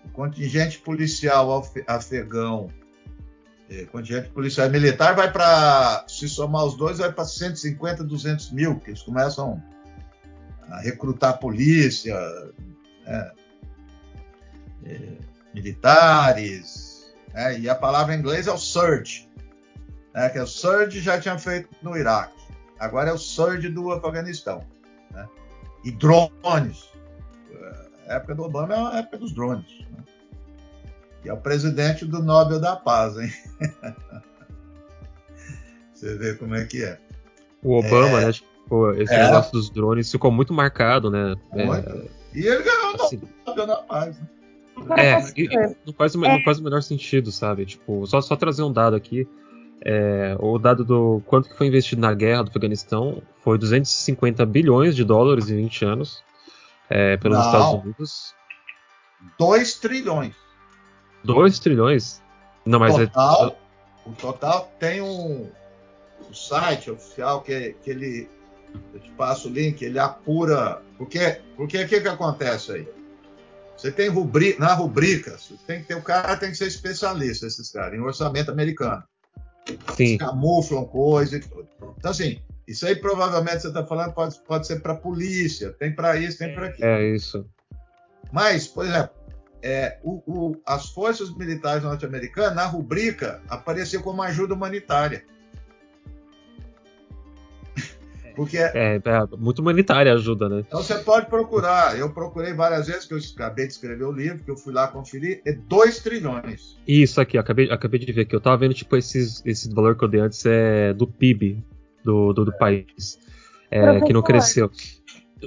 [0.04, 2.70] O contingente policial afe- afegão,
[3.70, 8.80] eh, contingente policial militar vai para, se somar os dois, vai para 150, 200 mil,
[8.80, 9.62] que eles começam
[10.70, 12.16] a recrutar polícia,
[13.06, 13.32] né,
[14.86, 15.18] eh,
[15.54, 19.26] militares, né, e a palavra em inglês é o surge
[20.16, 22.42] né, que é o Surge já tinha feito no Iraque.
[22.80, 24.66] Agora é o Surge do Afeganistão.
[25.12, 25.28] Né?
[25.84, 26.90] E drones.
[28.08, 29.86] A época do Obama é a época dos drones.
[29.92, 30.04] Né?
[31.26, 33.32] E é o presidente do Nobel da Paz, hein?
[35.94, 37.00] Você vê como é que é.
[37.64, 38.26] O Obama, É.
[38.28, 38.32] né?
[38.32, 39.24] Tipo, esse É.
[39.26, 41.36] negócio dos drones ficou muito marcado, né?
[41.54, 42.10] É, Muito.
[42.34, 44.20] E ele ganhou o assim, Nobel da Paz.
[44.20, 44.28] Né?
[44.98, 47.66] É, e- não, faz o, não faz o menor sentido, sabe?
[47.66, 49.28] Tipo, só, só trazer um dado aqui.
[49.82, 54.96] É, o dado do quanto que foi investido na guerra do Afeganistão foi 250 bilhões
[54.96, 56.24] de dólares em 20 anos
[56.90, 57.46] é, pelos Não.
[57.46, 58.36] Estados Unidos.
[59.40, 60.36] 2 trilhões.
[61.26, 62.22] 2 trilhões?
[62.66, 63.58] Não, mas é, total,
[64.06, 65.50] o total tem um,
[66.30, 68.30] um site oficial que, que ele.
[68.94, 70.82] Eu te passo o link, ele apura.
[70.98, 72.88] Porque o que, que, que acontece aí?
[73.78, 77.72] Você tem rubrica, na rubrica, tem que ter, o cara tem que ser especialista, esses
[77.72, 79.04] caras, em orçamento americano.
[79.96, 80.18] sim.
[80.18, 81.68] Camuflam coisa e tudo.
[81.98, 86.16] Então, assim, isso aí provavelmente você está falando pode, pode ser para polícia, tem para
[86.18, 86.88] isso, tem para aquilo.
[86.88, 87.46] É isso.
[88.32, 89.15] Mas, por exemplo,
[89.66, 95.26] é, o- o- as forças militares norte-americanas, na rubrica, apareceu como ajuda humanitária.
[98.36, 99.02] Porque É, é
[99.38, 100.64] muito humanitária a ajuda, né?
[100.68, 101.98] então você pode procurar.
[101.98, 104.88] Eu procurei várias vezes, que eu acabei de escrever o livro, que eu fui lá
[104.90, 106.78] conferir, é 2 trilhões.
[106.86, 108.36] Isso aqui, acabei, acabei de ver aqui.
[108.36, 111.64] Eu tava vendo, tipo, esses, esse valor que eu dei antes é do PIB
[112.04, 113.18] do, do, do país.
[113.72, 114.70] É, que não cresceu.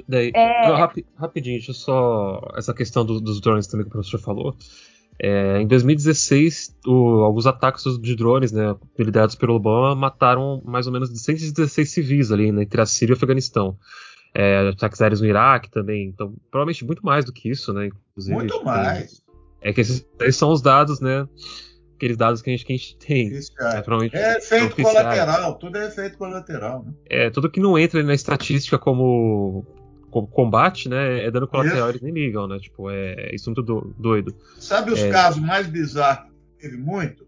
[0.07, 0.71] Daí, É.
[0.73, 2.41] rapi- rapidinho, deixa eu só.
[2.55, 4.55] Essa questão do- dos drones também que o professor falou.
[5.21, 10.93] É, em 2016, o- alguns ataques de drones, né, liderados pelo Obama, mataram mais ou
[10.93, 13.75] menos 116 civis ali, né, entre a Síria e o Afeganistão.
[14.33, 16.07] É, ataques aéreos no Iraque também.
[16.07, 17.87] Então, provavelmente muito mais do que isso, né?
[18.11, 19.21] Inclusive, Muito tipo, mais.
[19.61, 21.27] É que esses, esses são os dados, né?
[21.95, 23.29] Aqueles dados que a gente, que a gente tem.
[23.31, 23.81] Né, é.
[23.81, 26.85] provavelmente É efeito colateral, tudo é efeito colateral.
[26.85, 26.93] Né?
[27.09, 29.65] É, tudo que não entra na estatística como
[30.09, 31.23] combate, né?
[31.25, 31.89] É dano colateral, Isso.
[31.89, 32.59] eles nem ligam, né?
[32.59, 34.35] Tipo, é isso é muito do- doido.
[34.59, 35.09] Sabe os É.
[35.11, 37.27] casos mais bizarros que teve muito?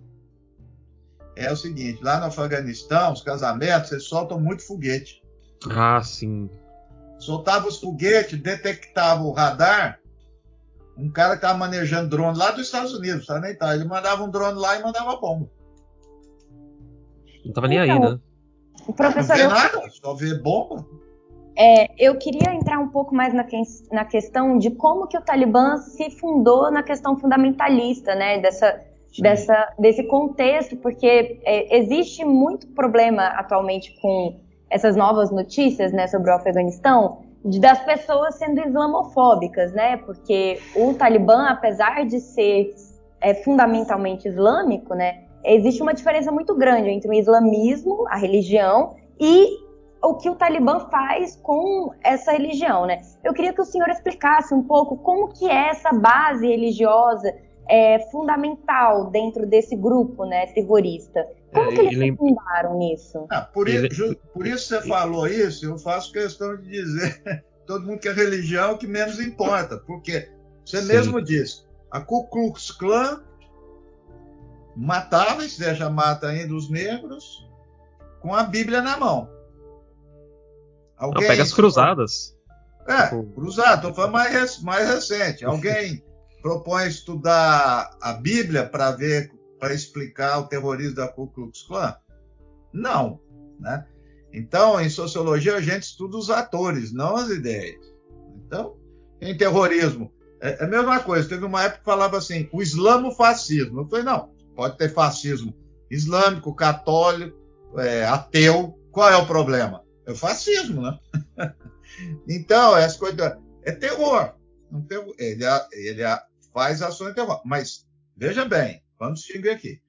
[1.36, 5.22] É o seguinte, lá no Afeganistão, os casamentos, eles soltam muito foguete.
[5.70, 6.50] Ah, sim.
[7.20, 10.00] soltava os foguetes, detectava o radar.
[10.98, 13.40] Um cara que estava manejando drone lá dos Estados Unidos, tá?
[13.40, 13.76] Nem tá.
[13.76, 15.48] Ele mandava um drone lá e mandava bomba.
[17.46, 18.20] Não tava nem aí, Então, né?
[18.88, 20.86] Não Professor, vê eu, nada, só vê bomba.
[21.58, 25.22] É, eu queria entrar um pouco mais na, que- na questão de como que o
[25.22, 28.40] Talibã se fundou na questão fundamentalista, né?
[28.40, 28.82] Dessa,
[29.20, 34.40] dessa, desse contexto, porque é, existe muito problema atualmente com
[34.70, 39.98] essas novas notícias né, sobre o Afeganistão, das pessoas sendo islamofóbicas, né?
[39.98, 42.74] Porque o Talibã, apesar de ser
[43.20, 45.24] é, fundamentalmente islâmico, né?
[45.44, 49.58] Existe uma diferença muito grande entre o islamismo, a religião, e
[50.04, 53.02] o que o Talibã faz com essa religião, né?
[53.24, 57.34] Eu queria que o senhor explicasse um pouco como que é essa base religiosa
[57.70, 61.28] é, fundamental dentro desse grupo, né, terrorista.
[61.54, 62.16] Como é, que eles ele...
[62.16, 63.28] fundaram nisso?
[63.30, 63.88] Ah, por, ele...
[63.88, 68.14] isso, por isso você falou isso, eu faço questão de dizer todo mundo que é
[68.14, 70.30] religião que menos importa, porque
[70.66, 70.88] você Sim.
[70.88, 73.22] mesmo disse, a Ku Klux Klan
[74.76, 77.48] matava, se já mata ainda os negros,
[78.22, 79.30] com a Bíblia na mão.
[81.02, 82.38] Alguém, Não, pega as cruzadas.
[82.88, 85.44] É, cruzado, estou falando mais, mais recente.
[85.44, 86.04] Alguém
[86.44, 91.96] propõe estudar a Bíblia para ver, para explicar o terrorismo da Ku Klux Klan?
[92.72, 93.20] Não,
[93.60, 93.84] né?
[94.32, 97.84] Então, em sociologia, a gente estuda os atores, não as ideias.
[98.46, 98.78] Então,
[99.20, 101.28] em terrorismo, é, é a mesma coisa.
[101.28, 103.82] Teve uma época que falava assim, o islamofascismo.
[103.82, 105.52] Eu falei, não, pode ter fascismo
[105.90, 107.36] islâmico, católico,
[107.80, 108.78] é, ateu.
[108.92, 109.84] Qual é o problema?
[110.12, 111.00] É fascismo, né?
[112.28, 114.36] então, essa coisa é terror.
[115.18, 115.44] Ele,
[115.74, 116.04] ele
[116.54, 117.42] faz ações de terror.
[117.46, 117.86] Mas,
[118.16, 119.82] veja bem, vamos distinguir aqui.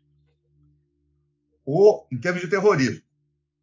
[1.65, 3.03] O, em termos de terrorismo,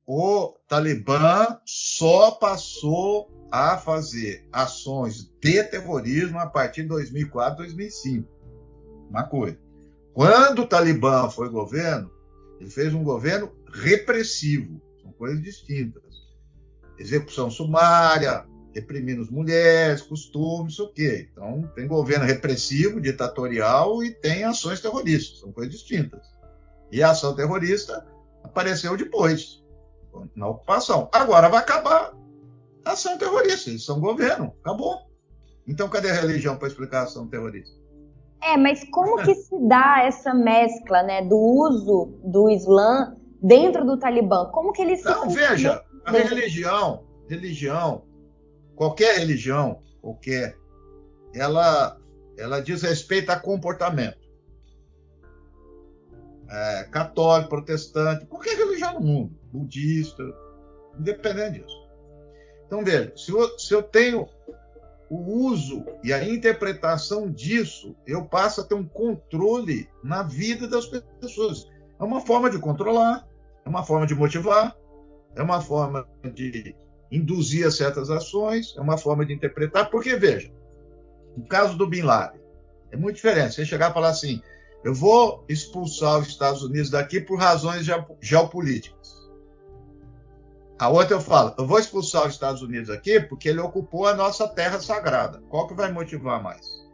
[0.05, 8.27] o Talibã só passou a fazer ações de terrorismo a partir de 2004, 2005.
[9.09, 9.59] Uma coisa.
[10.13, 12.11] Quando o Talibã foi governo,
[12.59, 14.81] ele fez um governo repressivo.
[15.01, 16.03] São coisas distintas.
[16.99, 21.29] Execução sumária, reprimindo as mulheres, costumes, isso o quê.
[21.31, 25.39] Então, tem governo repressivo, ditatorial e tem ações terroristas.
[25.39, 26.21] São coisas distintas.
[26.91, 28.05] E a ação terrorista
[28.43, 29.63] apareceu depois
[30.35, 31.09] na ocupação.
[31.11, 32.13] Agora vai acabar
[32.83, 33.69] a ação terrorista.
[33.69, 34.53] Eles são governo.
[34.61, 35.09] Acabou.
[35.67, 37.77] Então, cadê a religião para explicar a ação terrorista?
[38.41, 43.97] É, mas como que se dá essa mescla, né, do uso do Islã dentro do
[43.97, 44.49] Talibã?
[44.51, 48.05] Como que eles Não, veja, a religião, religião,
[48.75, 50.57] qualquer religião, qualquer,
[51.33, 51.97] ela,
[52.37, 54.17] ela diz respeito a comportamento.
[56.51, 60.23] É, católico, protestante, qualquer religião no mundo budista,
[60.97, 61.89] independente disso.
[62.65, 64.27] Então, veja, se eu, se eu tenho
[65.09, 70.85] o uso e a interpretação disso, eu passo a ter um controle na vida das
[71.19, 71.67] pessoas.
[71.99, 73.27] É uma forma de controlar,
[73.65, 74.75] é uma forma de motivar,
[75.39, 76.75] é uma forma de
[77.09, 79.89] induzir a certas ações, é uma forma de interpretar.
[79.89, 80.51] Porque, veja,
[81.35, 82.41] no caso do Bin Laden,
[82.91, 83.55] é muito diferente.
[83.55, 84.41] Você chegar e falar assim:
[84.83, 87.87] eu vou expulsar os Estados Unidos daqui por razões
[88.21, 89.17] geopolíticas.
[90.77, 94.13] A outra eu falo, eu vou expulsar os Estados Unidos aqui porque ele ocupou a
[94.13, 95.41] nossa terra sagrada.
[95.49, 96.85] Qual que vai motivar mais?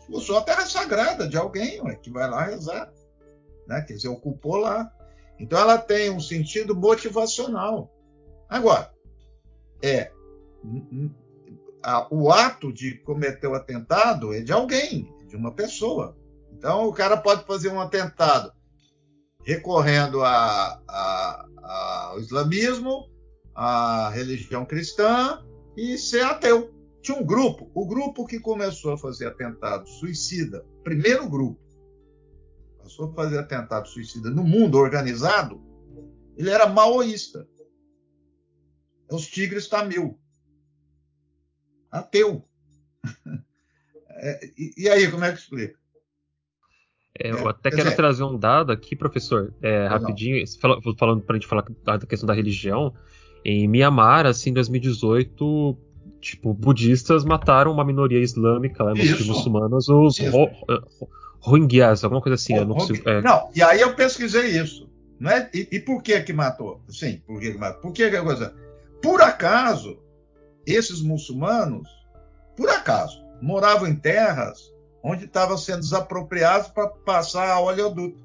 [0.00, 2.92] Expulsou a terra sagrada de alguém ué, que vai lá rezar.
[3.66, 3.82] Né?
[3.82, 4.90] Quer dizer, ocupou lá.
[5.38, 7.92] Então ela tem um sentido motivacional.
[8.48, 8.90] Agora,
[9.82, 10.10] é
[11.82, 16.16] a, o ato de cometer o atentado é de alguém, de uma pessoa.
[16.52, 18.52] Então o cara pode fazer um atentado
[19.44, 21.46] recorrendo a, a,
[22.10, 23.08] ao islamismo,
[23.54, 25.44] à religião cristã
[25.76, 26.74] e ser ateu.
[27.00, 31.60] Tinha um grupo, o grupo que começou a fazer atentado suicida, primeiro grupo,
[32.86, 35.60] passou a fazer atentado suicida no mundo organizado,
[36.36, 37.48] ele era maoísta.
[39.10, 40.18] É os Tigres Tamil.
[41.90, 42.48] Ateu.
[44.18, 45.78] É, e, e aí, como é que explica?
[47.20, 47.94] É, eu é, até quero é.
[47.94, 49.54] trazer um dado aqui, professor,
[49.90, 52.94] rapidinho, fala, falando para a gente falar da questão da religião.
[53.44, 55.76] Em Mianmar, assim, em 2018,
[56.18, 60.48] tipo, budistas mataram uma minoria islâmica lá, muçulmanos, os ro,
[61.40, 62.54] Rohingyas, alguma coisa assim.
[62.64, 62.76] não,
[63.06, 63.22] é.
[63.22, 64.88] não, e aí eu pesquisei isso.
[65.18, 65.48] Não é?
[65.54, 66.82] e, e por que que matou?
[66.88, 67.80] Sim, por que que matou?
[67.80, 68.54] Por que que coisa?
[69.02, 69.98] Por acaso,
[70.66, 71.88] esses muçulmanos,
[72.56, 74.72] por acaso, moravam em terras
[75.02, 78.24] onde estavam sendo desapropriados para passar a oleoduto.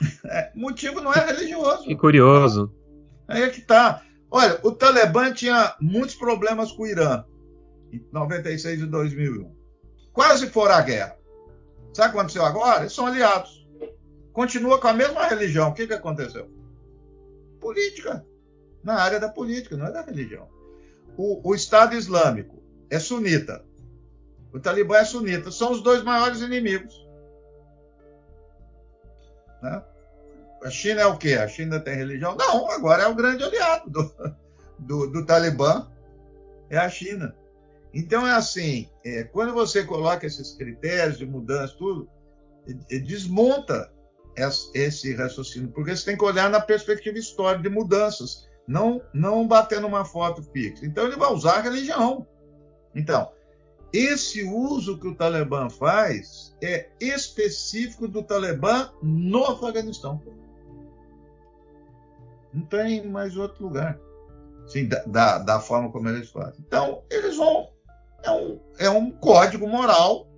[0.24, 1.84] É, o motivo não é religioso.
[1.84, 2.72] Que curioso.
[3.28, 4.02] Aí é que tá.
[4.30, 7.22] Olha, o Talibã tinha muitos problemas com o Irã
[7.92, 9.59] em 96 e 2001.
[10.12, 11.16] Quase foram à guerra.
[11.92, 12.80] Sabe o que aconteceu agora?
[12.80, 13.66] Eles são aliados.
[14.32, 15.70] Continua com a mesma religião.
[15.70, 16.48] O que, que aconteceu?
[17.60, 18.24] Política.
[18.82, 20.48] Na área da política, não é da religião.
[21.16, 23.64] O, o Estado Islâmico é sunita.
[24.52, 25.50] O Talibã é sunita.
[25.50, 27.06] São os dois maiores inimigos.
[29.62, 29.82] Né?
[30.62, 31.34] A China é o quê?
[31.34, 32.36] A China tem religião?
[32.36, 34.14] Não, agora é o grande aliado do,
[34.78, 35.90] do, do Talibã
[36.68, 37.34] é a China.
[37.92, 42.08] Então é assim, é, quando você coloca esses critérios de mudança, tudo,
[42.88, 43.92] desmonta
[44.74, 49.80] esse raciocínio, porque você tem que olhar na perspectiva histórica de mudanças, não, não bater
[49.80, 50.86] numa foto fixa.
[50.86, 52.26] Então ele vai usar a religião.
[52.94, 53.30] Então,
[53.92, 60.22] esse uso que o Talibã faz é específico do Talibã no Afeganistão.
[62.52, 63.98] Não tem mais outro lugar.
[64.66, 66.64] Sim, da, da, da forma como eles fazem.
[66.66, 67.68] Então, eles vão.
[68.22, 70.28] É um, é um código moral,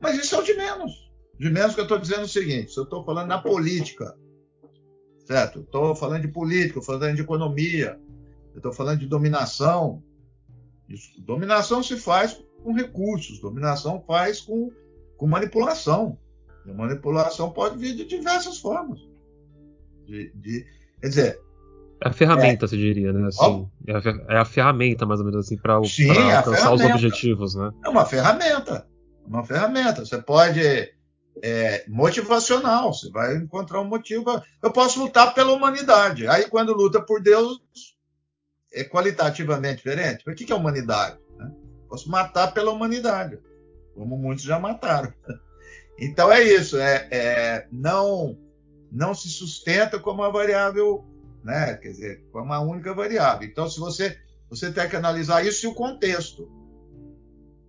[0.00, 1.10] mas isso é o de menos.
[1.38, 4.16] De menos que eu estou dizendo o seguinte: se eu estou falando na política,
[5.24, 5.60] certo?
[5.60, 7.98] Estou falando de política, falando de economia,
[8.54, 10.02] estou falando de dominação.
[10.88, 14.70] Isso, dominação se faz com recursos, dominação faz com,
[15.16, 16.18] com manipulação.
[16.66, 19.00] E manipulação pode vir de diversas formas.
[20.04, 20.66] De, de,
[21.00, 21.49] quer dizer.
[22.02, 23.28] É a ferramenta, é, você diria, né?
[23.28, 27.54] Assim, é, a, é, a, ferramenta, mais ou menos assim, para é alcançar os objetivos,
[27.54, 27.70] né?
[27.84, 28.86] É uma ferramenta.
[29.26, 30.04] Uma ferramenta.
[30.04, 30.60] Você pode
[31.42, 32.92] é, motivacional.
[32.92, 34.42] Você vai encontrar um motivo.
[34.62, 36.26] Eu posso lutar pela humanidade.
[36.26, 37.60] Aí, quando luta por Deus,
[38.72, 40.28] é qualitativamente diferente.
[40.28, 41.18] O que é humanidade?
[41.36, 41.50] Né?
[41.88, 43.38] Posso matar pela humanidade,
[43.94, 45.12] como muitos já mataram.
[46.02, 46.78] Então é isso.
[46.78, 48.34] É, é não
[48.90, 51.04] não se sustenta como uma variável,
[51.42, 51.74] né?
[51.74, 53.48] Quer dizer, como uma única variável.
[53.48, 54.16] Então, se você
[54.50, 56.50] você tem que analisar isso e o contexto.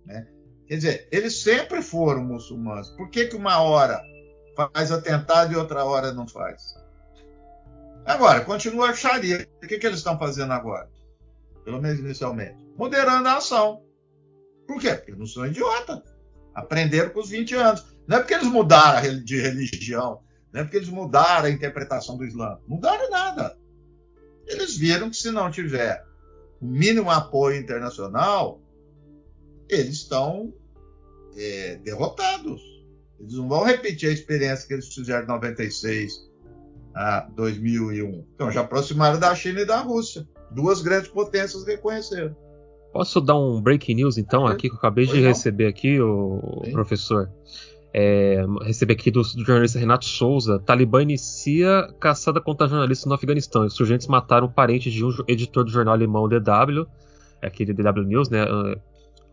[0.04, 0.26] Né?
[0.66, 2.90] Quer dizer, eles sempre foram muçulmanos.
[2.90, 4.02] Por que, que uma hora
[4.56, 6.74] faz atentado e outra hora não faz?
[8.04, 9.48] Agora, continua a Sharia.
[9.62, 10.90] O que, que eles estão fazendo agora?
[11.64, 12.68] Pelo menos inicialmente.
[12.76, 13.84] Moderando a ação.
[14.66, 14.94] Por quê?
[14.94, 16.00] Porque não são idiotas.
[16.52, 17.96] Aprenderam com os 20 anos.
[18.08, 20.20] Não é porque eles mudaram de religião.
[20.52, 22.58] Não é porque eles mudaram a interpretação do Islã.
[22.66, 23.56] Mudaram nada.
[24.52, 26.04] Eles viram que se não tiver
[26.60, 28.60] o mínimo apoio internacional,
[29.68, 30.52] eles estão
[31.36, 32.62] é, derrotados.
[33.18, 36.30] Eles não vão repetir a experiência que eles fizeram de 96
[36.94, 38.24] a 2001.
[38.34, 40.28] Então, já aproximaram da China e da Rússia.
[40.50, 42.36] Duas grandes potências reconheceram.
[42.92, 46.72] Posso dar um breaking news, então, aqui, que eu acabei de receber aqui, o Sim.
[46.72, 47.30] professor?
[47.94, 50.58] É, receber aqui do, do, jornalista Renato Souza.
[50.58, 53.66] Talibã inicia caçada contra jornalistas no Afeganistão.
[53.66, 56.86] Os insurgentes mataram parentes de um editor do jornal alemão DW,
[57.42, 58.46] aquele DW News, né?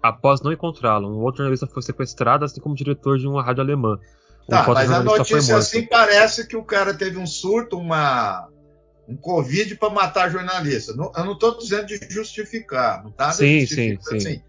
[0.02, 1.08] após não encontrá-lo.
[1.10, 4.00] Um outro jornalista foi sequestrado, assim como o diretor de uma rádio alemã.
[4.48, 8.48] Um tá, mas a notícia assim parece que o cara teve um surto, uma
[9.08, 10.94] um Covid para matar jornalista.
[10.94, 13.32] Não, eu não estou dizendo de justificar, não tá?
[13.32, 14.18] Sim, sim, sim.
[14.18, 14.44] Assim,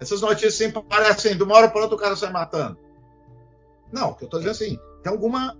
[0.00, 2.78] essas notícias sempre parecem, assim, de uma hora para outra o cara sai matando.
[3.94, 5.56] Não, o que eu estou dizendo assim, tem alguma,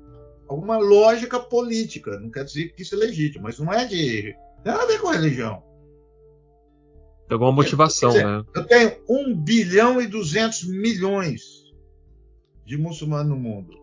[0.49, 2.19] alguma lógica política.
[2.19, 4.35] Não quer dizer que isso é legítimo, mas não é de.
[4.57, 5.63] Não tem nada a ver com religião.
[7.29, 8.45] Tem alguma motivação, dizer, né?
[8.55, 11.73] Eu tenho 1 bilhão e 200 milhões
[12.67, 13.79] de muçulmanos no mundo.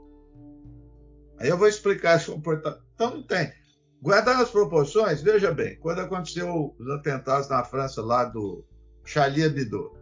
[1.39, 2.83] Aí eu vou explicar esse comportamento.
[2.93, 3.53] Então não tem.
[4.01, 8.65] Guardar as proporções, veja bem, quando aconteceu os atentados na França lá do
[9.05, 10.00] Charlie Hebdo.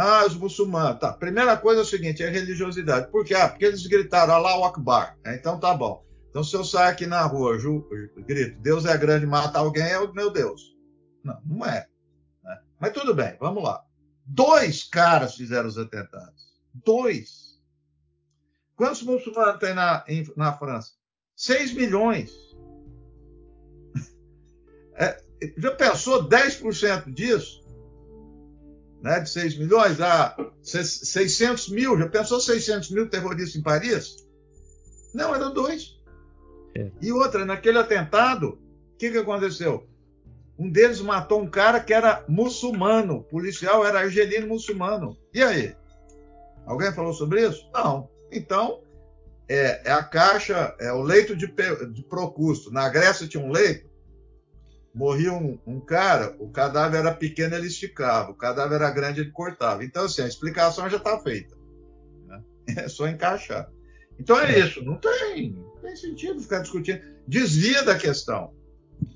[0.00, 1.00] Ah, os muçulmanos.
[1.00, 1.12] Tá.
[1.12, 3.10] Primeira coisa é o seguinte, é religiosidade.
[3.10, 3.34] Por quê?
[3.34, 5.18] Ah, porque eles gritaram Allah Akbar.
[5.24, 6.06] É, então tá bom.
[6.30, 7.84] Então se eu sair aqui na rua, ju,
[8.18, 10.76] grito, Deus é grande, mata alguém, é o meu Deus.
[11.24, 11.88] Não, não é.
[12.78, 13.82] Mas tudo bem, vamos lá.
[14.24, 16.46] Dois caras fizeram os atentados.
[16.72, 17.58] Dois.
[18.76, 20.04] Quantos muçulmanos tem na,
[20.36, 20.92] na França?
[21.34, 22.30] 6 milhões.
[25.00, 25.16] É,
[25.56, 27.67] já pensou 10% disso?
[29.02, 31.96] Né, de 6 milhões a 600 mil.
[31.98, 34.16] Já pensou 600 mil terroristas em Paris?
[35.14, 35.98] Não, eram dois.
[36.74, 36.90] É.
[37.00, 38.58] E outra, naquele atentado,
[38.94, 39.86] o que, que aconteceu?
[40.58, 43.18] Um deles matou um cara que era muçulmano.
[43.18, 45.16] O policial era argelino muçulmano.
[45.32, 45.76] E aí?
[46.66, 47.68] Alguém falou sobre isso?
[47.72, 48.08] Não.
[48.30, 48.82] Então,
[49.48, 52.70] é, é a caixa, é o leito de, de Procusto.
[52.70, 53.87] Na Grécia tinha um leito,
[54.94, 58.30] morria um, um, cara, o cadáver era pequeno, ele esticava.
[58.30, 59.84] O cadáver era grande, ele cortava.
[59.84, 61.56] Então, assim, a explicação já está feita.
[62.26, 62.42] Né?
[62.76, 63.70] É só encaixar.
[64.18, 64.84] Então é, é isso.
[64.84, 67.00] Não tem, não tem sentido ficar discutindo.
[67.26, 68.52] Desvia da questão.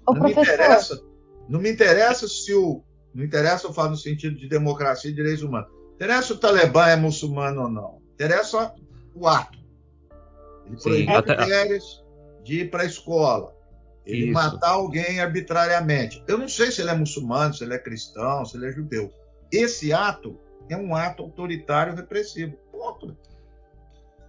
[0.07, 0.37] Ô, não professor.
[0.37, 1.13] me interessa
[1.49, 2.83] não me interessa se o.
[3.15, 5.71] Não interessa eu falo no sentido de democracia e direitos humanos.
[5.95, 8.03] Interessa se o Talibã é muçulmano ou não.
[8.15, 8.75] Interessa
[9.15, 9.59] o ato.
[10.67, 11.39] Ele proibiu até...
[11.39, 11.85] mulheres
[12.43, 13.55] de ir para a escola.
[14.05, 14.33] Ele Isso.
[14.33, 16.23] matar alguém arbitrariamente.
[16.27, 19.11] Eu não sei se ele é muçulmano, se ele é cristão, se ele é judeu.
[19.53, 20.39] Esse ato
[20.69, 22.57] é um ato autoritário repressivo.
[22.71, 23.17] Ponto.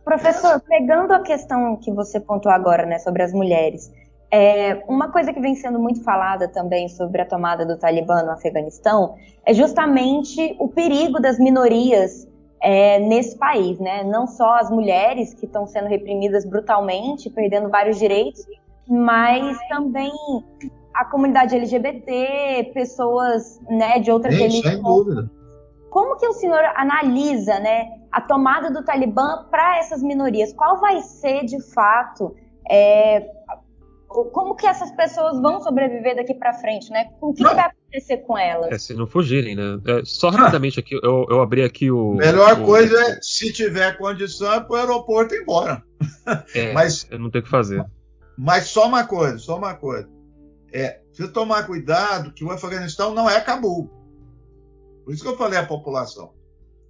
[0.03, 3.91] Professor, pegando a questão que você pontuou agora, né, sobre as mulheres,
[4.35, 8.31] É, uma coisa que vem sendo muito falada também sobre a tomada do Talibã no
[8.31, 9.15] Afeganistão
[9.45, 12.27] é justamente o perigo das minorias
[12.59, 14.03] é, nesse país, né?
[14.03, 18.43] Não só as mulheres que estão sendo reprimidas brutalmente, perdendo vários direitos,
[18.87, 20.11] mas também
[20.93, 24.75] a comunidade LGBT, pessoas né, de outras religiões.
[24.75, 25.29] Sem dúvida.
[25.89, 30.53] Como que o senhor analisa né, a tomada do Talibã para essas minorias?
[30.53, 32.35] Qual vai ser, de fato,
[32.69, 33.27] é,
[34.07, 37.09] como que essas pessoas vão sobreviver daqui para frente, né?
[37.19, 38.71] O que, que, vai acontecer com elas?
[38.71, 39.79] É, se não fugirem, né?
[39.85, 42.13] É, só rapidamente aqui, eu, eu, abri aqui o.
[42.13, 45.83] Melhor o, coisa é, se tiver condição, é para o aeroporto ir embora.
[46.53, 47.83] É, mas eu não tenho o que fazer.
[48.37, 50.09] Mas só uma coisa, só uma coisa.
[50.71, 53.91] É, precisa tomar cuidado que o Afeganistão não é Cabul.
[55.03, 56.33] Por isso que eu falei à população.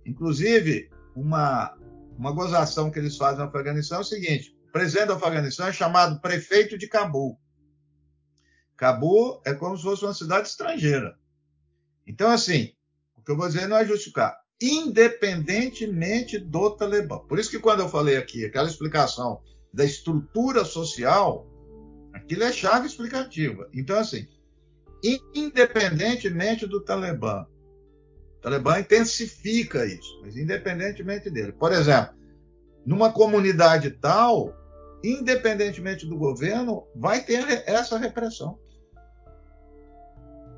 [0.05, 1.77] Inclusive, uma,
[2.17, 6.21] uma gozação que eles fazem no Afeganistão é o seguinte: presidente do Afeganistão é chamado
[6.21, 7.37] prefeito de Cabul.
[8.75, 11.17] Cabul é como se fosse uma cidade estrangeira.
[12.05, 12.73] Então, assim,
[13.15, 14.37] o que eu vou dizer não é justificar.
[14.61, 17.19] Independentemente do Talibã.
[17.19, 19.41] Por isso que quando eu falei aqui, aquela explicação
[19.73, 21.47] da estrutura social,
[22.13, 23.67] aquilo é chave explicativa.
[23.73, 24.27] Então, assim,
[25.33, 27.47] independentemente do Talibã,
[28.37, 31.53] o Talibã intensifica isso, mas independentemente dele.
[31.53, 32.13] Por exemplo,
[32.85, 34.53] numa comunidade tal,
[35.03, 38.59] independentemente do governo, vai ter essa repressão.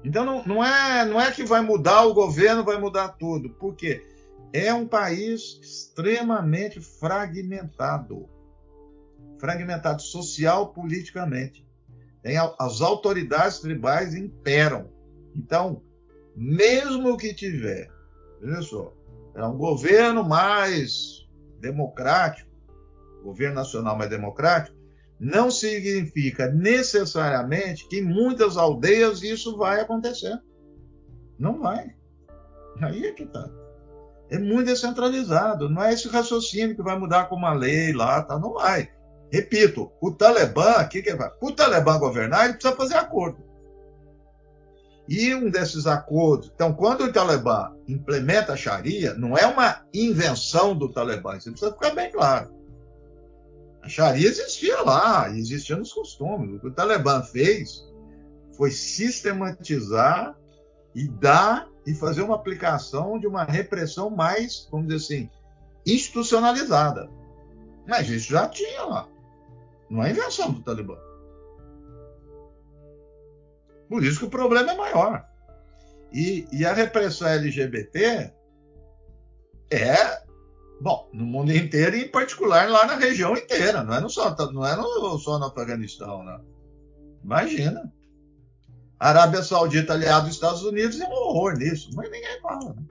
[0.03, 4.05] Então não, não, é, não é que vai mudar o governo, vai mudar tudo, porque
[4.53, 8.30] é um país extremamente fragmentado
[9.46, 11.64] fragmentado social politicamente.
[12.24, 14.89] Tem, as autoridades tribais imperam.
[15.36, 15.84] Então,
[16.36, 17.91] mesmo que tiver,
[18.41, 18.91] veja só,
[19.36, 21.28] é um governo mais
[21.60, 22.50] democrático,
[23.24, 24.76] governo nacional mais democrático,
[25.20, 30.41] não significa necessariamente que em muitas aldeias isso vai acontecer.
[31.38, 31.96] Não vai.
[32.82, 33.48] Aí é que está.
[34.30, 35.70] É muito descentralizado.
[35.70, 38.39] Não é esse raciocínio que vai mudar com uma lei lá, tá?
[38.39, 38.95] Não vai.
[39.32, 41.32] Repito, o Talibã, o que, que vai?
[41.41, 43.43] O Talibã governar, ele precisa fazer acordo.
[45.07, 46.51] E um desses acordos.
[46.53, 51.71] Então, quando o Talibã implementa a Sharia, não é uma invenção do Talibã, isso precisa
[51.71, 52.53] ficar bem claro.
[53.84, 56.55] A Sharia existia lá, existia nos costumes.
[56.55, 57.86] O que o Talibã fez
[58.57, 60.36] foi sistematizar
[60.95, 65.30] e dar e fazer uma aplicação de uma repressão mais, vamos dizer assim,
[65.86, 67.07] institucionalizada.
[67.88, 69.07] Mas isso já tinha lá.
[69.90, 70.98] Não é invenção do Talibã.
[73.88, 75.26] Por isso que o problema é maior.
[76.12, 78.34] E, e a repressão LGBT
[79.72, 80.24] é,
[80.80, 83.84] bom, no mundo inteiro e em particular lá na região inteira.
[83.84, 86.40] Não é, no só, não é no, só no Afeganistão, né?
[87.24, 87.92] Imagina.
[89.00, 92.74] A Arábia Saudita aliado aos Estados Unidos é um horror nisso, mas ninguém fala.
[92.74, 92.84] Né?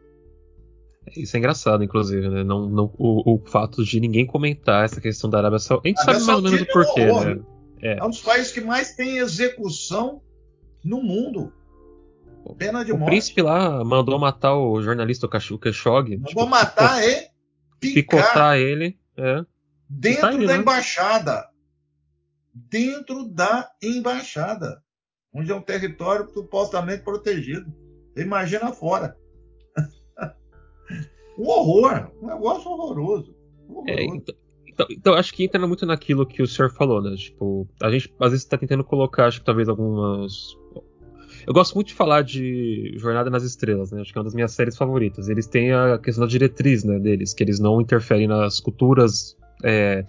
[1.17, 2.43] Isso é engraçado, inclusive, né?
[2.43, 5.87] Não, não, o, o, fato de ninguém comentar essa questão da Arábia Saudita.
[5.87, 7.45] A gente Arábia sabe mais ou menos o porquê, é um né?
[7.83, 7.99] É.
[7.99, 10.23] é um dos países que mais tem execução
[10.83, 11.53] no mundo.
[12.59, 13.09] Pena de o morte.
[13.09, 16.17] O príncipe lá mandou matar o jornalista Khashoggi.
[16.17, 17.31] Mandou tipo, matar e
[17.81, 18.99] picotar ele.
[19.17, 19.45] É.
[19.89, 20.57] Dentro tá aí, da né?
[20.59, 21.49] embaixada.
[22.53, 24.83] Dentro da embaixada.
[25.33, 27.73] Onde é um território supostamente protegido.
[28.17, 29.17] Imagina fora.
[31.39, 33.35] Um horror, um negócio horroroso.
[33.69, 33.91] horroroso.
[33.91, 34.35] É, então,
[34.75, 37.15] então, então, acho que entra muito naquilo que o senhor falou, né?
[37.17, 40.57] Tipo, a gente às vezes está tentando colocar, acho que talvez algumas.
[41.47, 44.01] Eu gosto muito de falar de Jornada nas Estrelas, né?
[44.01, 45.29] Acho que é uma das minhas séries favoritas.
[45.29, 50.05] Eles têm a questão da diretriz, né, deles, que eles não interferem nas culturas é,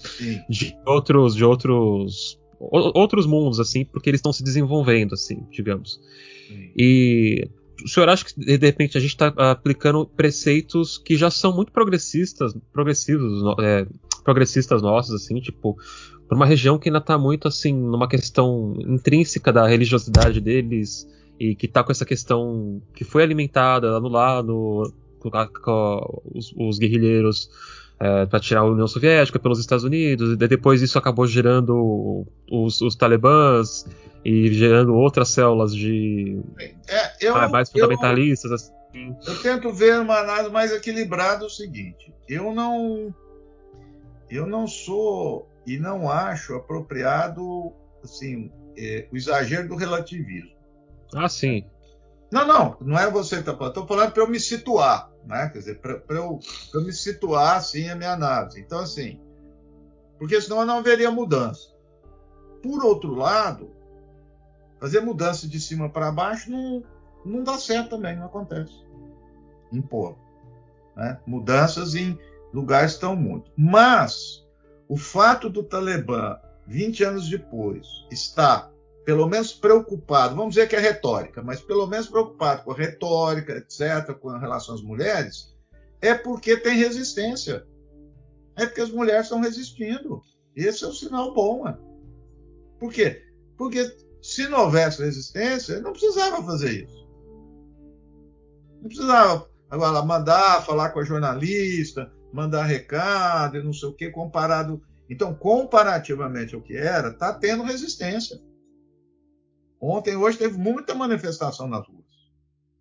[0.50, 6.00] de outros, de outros, outros mundos, assim, porque eles estão se desenvolvendo, assim, digamos.
[6.48, 6.72] Sim.
[6.76, 7.50] E
[7.84, 11.72] o senhor acha que de repente a gente está aplicando preceitos que já são muito
[11.72, 13.86] progressistas, progressivos, é,
[14.24, 15.78] progressistas nossos, assim, tipo,
[16.28, 21.08] para uma região que ainda está muito assim numa questão intrínseca da religiosidade deles
[21.40, 27.50] e que está com essa questão que foi alimentada no lado com os, os guerrilheiros
[28.00, 32.82] é, para tirar a União Soviética pelos Estados Unidos, e depois isso acabou gerando os,
[32.82, 33.86] os talibãs
[34.26, 36.42] e gerando outras células de
[36.88, 38.50] é, eu, ah, mais fundamentalistas.
[38.50, 39.16] Eu, assim.
[39.28, 43.14] eu tento ver uma análise mais equilibrada o seguinte: eu não
[44.28, 47.72] eu não sou e não acho apropriado
[48.04, 50.56] assim é, o exagero do relativismo.
[51.14, 51.64] Ah, sim.
[52.32, 53.70] Não, não, não é você que está falando.
[53.70, 55.50] Estou falando para eu me situar, né?
[55.50, 56.40] Quer dizer, para eu,
[56.74, 58.60] eu me situar assim a minha análise.
[58.60, 59.20] Então, assim,
[60.18, 61.70] porque senão não haveria mudança.
[62.64, 63.76] por outro lado,
[64.86, 66.84] fazer mudança de cima para baixo não,
[67.26, 68.86] não dá certo também, não acontece.
[69.72, 70.16] Impor.
[70.96, 71.20] Né?
[71.26, 72.16] Mudanças em
[72.54, 73.52] lugares tão muito.
[73.58, 74.46] Mas
[74.88, 78.72] o fato do Talibã, 20 anos depois, estar
[79.04, 83.54] pelo menos preocupado, vamos dizer que é retórica, mas pelo menos preocupado com a retórica,
[83.54, 85.52] etc., com relação às mulheres,
[86.00, 87.66] é porque tem resistência.
[88.56, 90.22] É porque as mulheres estão resistindo.
[90.56, 91.64] Esse é um sinal bom.
[91.64, 91.76] Né?
[92.80, 93.24] Por quê?
[93.58, 97.08] Porque se não houvesse resistência, não precisava fazer isso.
[98.82, 104.82] Não precisava agora mandar falar com a jornalista, mandar recado não sei o que, comparado.
[105.08, 108.42] Então, comparativamente ao que era, está tendo resistência.
[109.80, 112.04] Ontem, hoje, teve muita manifestação nas ruas.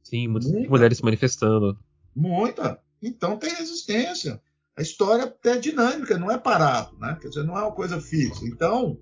[0.02, 0.70] Sim, muitas muita.
[0.70, 1.78] mulheres se manifestando.
[2.16, 2.80] Muita.
[3.02, 4.40] Então tem resistência.
[4.74, 7.18] A história é dinâmica, não é parado, né?
[7.20, 8.46] Quer dizer, não é uma coisa fixa.
[8.46, 8.98] Então,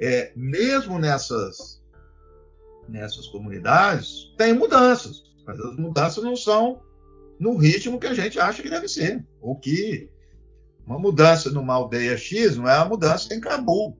[0.00, 1.82] é, mesmo nessas,
[2.88, 5.22] nessas comunidades, tem mudanças.
[5.46, 6.80] Mas as mudanças não são
[7.38, 9.24] no ritmo que a gente acha que deve ser.
[9.40, 10.08] Ou que
[10.86, 13.96] uma mudança numa aldeia X não é a mudança em Cabul.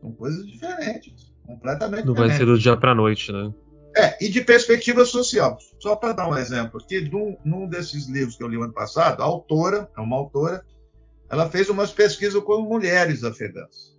[0.00, 1.32] São coisas diferentes.
[1.46, 3.52] Completamente Não vai ser do dia para a noite, né?
[3.96, 5.56] É, e de perspectiva social.
[5.78, 9.22] Só para dar um exemplo aqui, num, num desses livros que eu li ano passado,
[9.22, 10.64] a autora, é uma autora,
[11.30, 13.95] ela fez umas pesquisas com mulheres afegãs.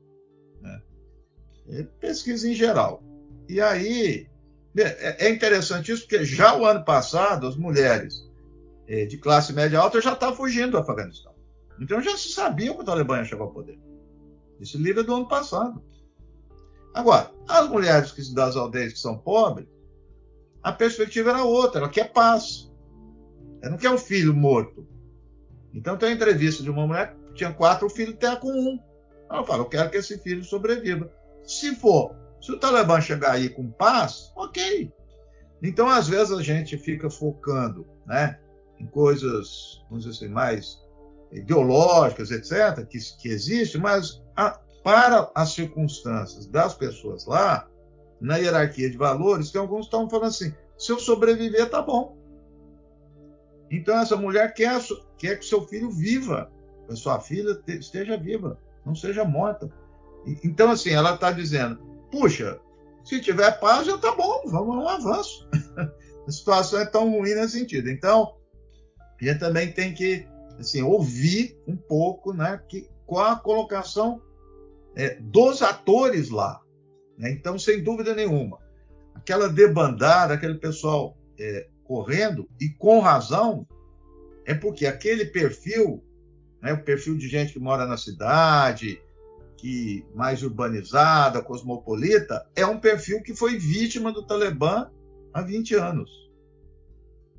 [1.67, 1.87] Né?
[1.99, 3.03] Pesquisa em geral.
[3.47, 4.27] E aí,
[4.77, 8.27] é, é interessante isso, porque já o ano passado, as mulheres
[8.87, 11.33] é, de classe média alta já estavam fugindo do Afeganistão.
[11.79, 13.79] Então já se sabia que o Talibã ia chegar ao poder.
[14.59, 15.83] Esse livro é do ano passado.
[16.93, 19.67] Agora, as mulheres que das aldeias que são pobres,
[20.63, 22.71] a perspectiva era outra, ela quer paz.
[23.61, 24.87] Ela não quer um filho morto.
[25.73, 28.79] Então tem uma entrevista de uma mulher que tinha quatro filhos tem com um.
[29.29, 31.11] Ela fala, eu quero que esse filho sobreviva.
[31.47, 34.93] Se for, se o Talibã chegar aí com paz, ok.
[35.63, 38.37] Então, às vezes, a gente fica focando né,
[38.79, 40.85] em coisas, vamos dizer assim, mais
[41.31, 47.67] ideológicas, etc., que, que existe, mas a, para as circunstâncias das pessoas lá,
[48.19, 52.17] na hierarquia de valores, tem alguns que estão falando assim: se eu sobreviver, tá bom.
[53.69, 54.79] Então, essa mulher quer,
[55.17, 56.51] quer que seu filho viva,
[56.85, 59.69] que a sua filha esteja viva, não seja morta.
[60.43, 61.77] Então, assim, ela está dizendo:
[62.11, 62.59] puxa,
[63.03, 65.47] se tiver paz, já tá bom, vamos um avanço.
[66.27, 67.89] a situação é tão ruim nesse sentido.
[67.89, 68.35] Então,
[69.19, 70.27] a gente também tem que
[70.59, 74.21] assim, ouvir um pouco né, que, qual a colocação
[74.95, 76.61] é, dos atores lá.
[77.17, 77.31] Né?
[77.31, 78.59] Então, sem dúvida nenhuma,
[79.15, 83.67] aquela debandada, aquele pessoal é, correndo, e com razão,
[84.45, 86.03] é porque aquele perfil,
[86.61, 89.01] né, o perfil de gente que mora na cidade,
[89.57, 94.89] que mais urbanizada, cosmopolita, é um perfil que foi vítima do Talibã
[95.33, 96.09] há 20 anos.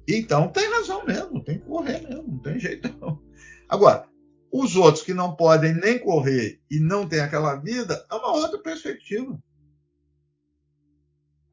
[0.07, 3.23] Então tem razão mesmo, tem que correr mesmo, não tem jeito não.
[3.69, 4.09] Agora,
[4.51, 8.59] os outros que não podem nem correr e não têm aquela vida, é uma outra
[8.59, 9.39] perspectiva.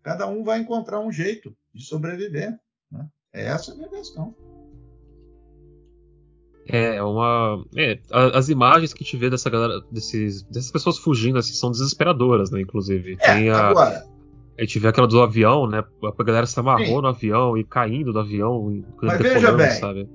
[0.01, 2.57] Cada um vai encontrar um jeito de sobreviver.
[2.91, 3.09] Né?
[3.33, 4.35] Essa é a minha questão.
[6.67, 7.63] É, uma.
[7.77, 11.71] É, as imagens que a gente vê dessa galera, desses, dessas pessoas fugindo assim, são
[11.71, 12.61] desesperadoras, né?
[12.61, 13.17] Inclusive.
[13.19, 14.05] É, Tem a, agora.
[14.57, 15.83] A gente vê aquela do avião, né?
[16.01, 17.01] A galera se amarrou Sim.
[17.01, 18.83] no avião e caindo do avião.
[19.01, 20.09] Mas veja bem, sabe?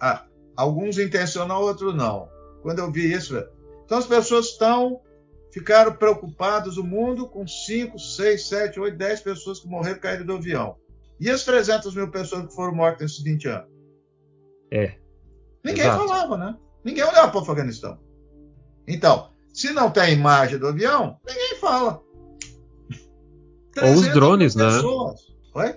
[0.00, 0.26] A,
[0.56, 2.28] Alguns intencional, outros não.
[2.62, 3.36] Quando eu vi isso,
[3.84, 5.00] então as pessoas estão
[5.52, 10.34] ficaram preocupadas, o mundo com 5, 6, 7, 8, 10 pessoas que morreram caíram do
[10.34, 10.76] avião.
[11.18, 13.68] E as 300 mil pessoas que foram mortas nesses 20 anos?
[14.70, 14.96] É.
[15.66, 16.06] Ninguém Exato.
[16.06, 16.56] falava, né?
[16.84, 17.98] Ninguém olhava para o Afeganistão.
[18.86, 22.00] Então, se não tem imagem do avião, ninguém fala.
[23.82, 24.68] Ou os drones, né?
[25.54, 25.76] Oi?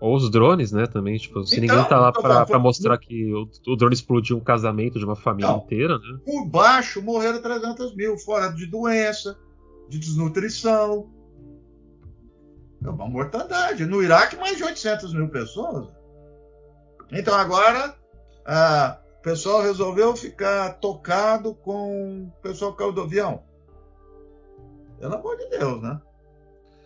[0.00, 2.98] Ou os drones, né, também, tipo, se então, ninguém tá lá então, pra, pra mostrar
[2.98, 6.18] que o, o, drone explodiu um casamento de uma família então, inteira, né?
[6.24, 9.38] Por baixo morreram 300 mil, fora de doença,
[9.88, 11.08] de desnutrição.
[12.84, 13.86] É uma mortandade.
[13.86, 15.86] No Iraque, mais de 800 mil pessoas.
[17.12, 17.94] Então agora,
[18.46, 23.44] a, o pessoal resolveu ficar tocado com o pessoal que caiu do avião.
[24.98, 26.00] Pelo amor de Deus, né?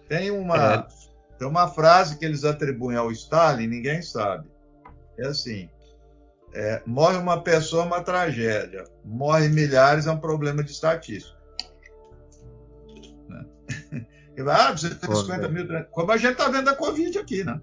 [0.08, 0.74] Tem uma...
[0.74, 1.04] É
[1.38, 4.48] tem uma frase que eles atribuem ao Stalin, ninguém sabe.
[5.18, 5.68] É assim:
[6.52, 8.84] é, morre uma pessoa, é uma tragédia.
[9.04, 11.36] Morre milhares, é um problema de estatística.
[13.28, 13.44] Né?
[14.48, 15.64] Ah, 250 mil.
[15.92, 17.60] Como a gente está vendo a Covid aqui, né?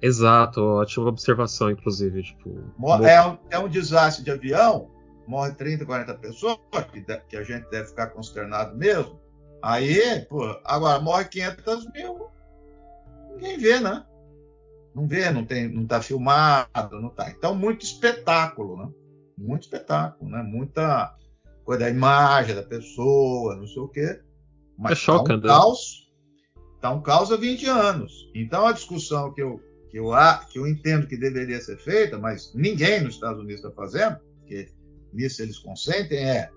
[0.00, 2.22] Exato, ótima observação, inclusive.
[2.22, 2.72] Tipo,
[3.04, 4.90] é, um, é um desastre de avião,
[5.26, 6.58] morre 30, 40 pessoas,
[6.92, 9.20] que, que a gente deve ficar consternado mesmo.
[9.62, 12.28] Aí, pô, agora morre 500 mil,
[13.30, 14.04] ninguém vê, né?
[14.94, 17.30] Não vê, não tem, não tá filmado, não tá.
[17.30, 18.88] Então, muito espetáculo, né?
[19.36, 20.42] Muito espetáculo, né?
[20.42, 21.14] Muita
[21.64, 24.20] coisa da imagem da pessoa, não sei o quê.
[24.76, 25.46] Mas é chocante.
[25.46, 26.12] Tá um caos,
[26.80, 28.30] tá um caos há 20 anos.
[28.34, 29.60] Então, a discussão que eu,
[29.90, 30.10] que eu,
[30.50, 34.70] que eu entendo que deveria ser feita, mas ninguém nos Estados Unidos está fazendo, porque
[35.12, 36.50] nisso eles consentem, é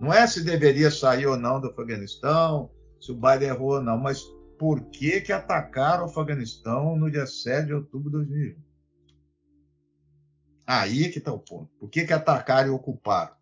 [0.00, 2.70] não é se deveria sair ou não do Afeganistão,
[3.00, 4.22] se o Biden errou ou não, mas
[4.58, 8.56] por que, que atacaram o Afeganistão no dia 7 de outubro de 2001?
[10.66, 11.70] Aí é que está o ponto.
[11.78, 13.34] Por que, que atacaram e ocuparam?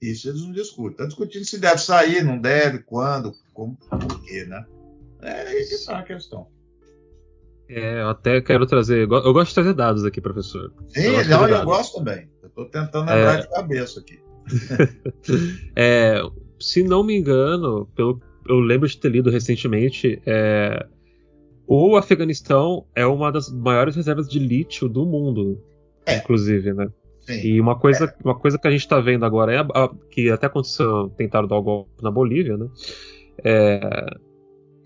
[0.00, 0.92] Isso eles não discutem.
[0.92, 4.64] Estão discutindo se deve sair, não deve, quando, como, por quê, né?
[5.20, 6.48] É aí que está a questão.
[7.68, 9.02] É, eu até quero trazer.
[9.02, 10.72] Eu gosto de trazer dados aqui, professor.
[10.88, 12.28] Sim, eu não, eu gosto também.
[12.42, 13.40] Eu estou tentando lembrar é...
[13.42, 14.18] de cabeça aqui.
[15.76, 16.22] é,
[16.58, 20.86] se não me engano, pelo, eu lembro de ter lido recentemente, é,
[21.66, 25.62] o Afeganistão é uma das maiores reservas de lítio do mundo,
[26.06, 26.16] é.
[26.16, 26.88] inclusive, né?
[27.20, 27.46] Sim.
[27.46, 28.14] E uma coisa, é.
[28.24, 31.46] uma coisa que a gente está vendo agora é a, a, que até aconteceu, tentaram
[31.46, 32.66] dar o golpe na Bolívia, né?
[33.44, 33.80] É,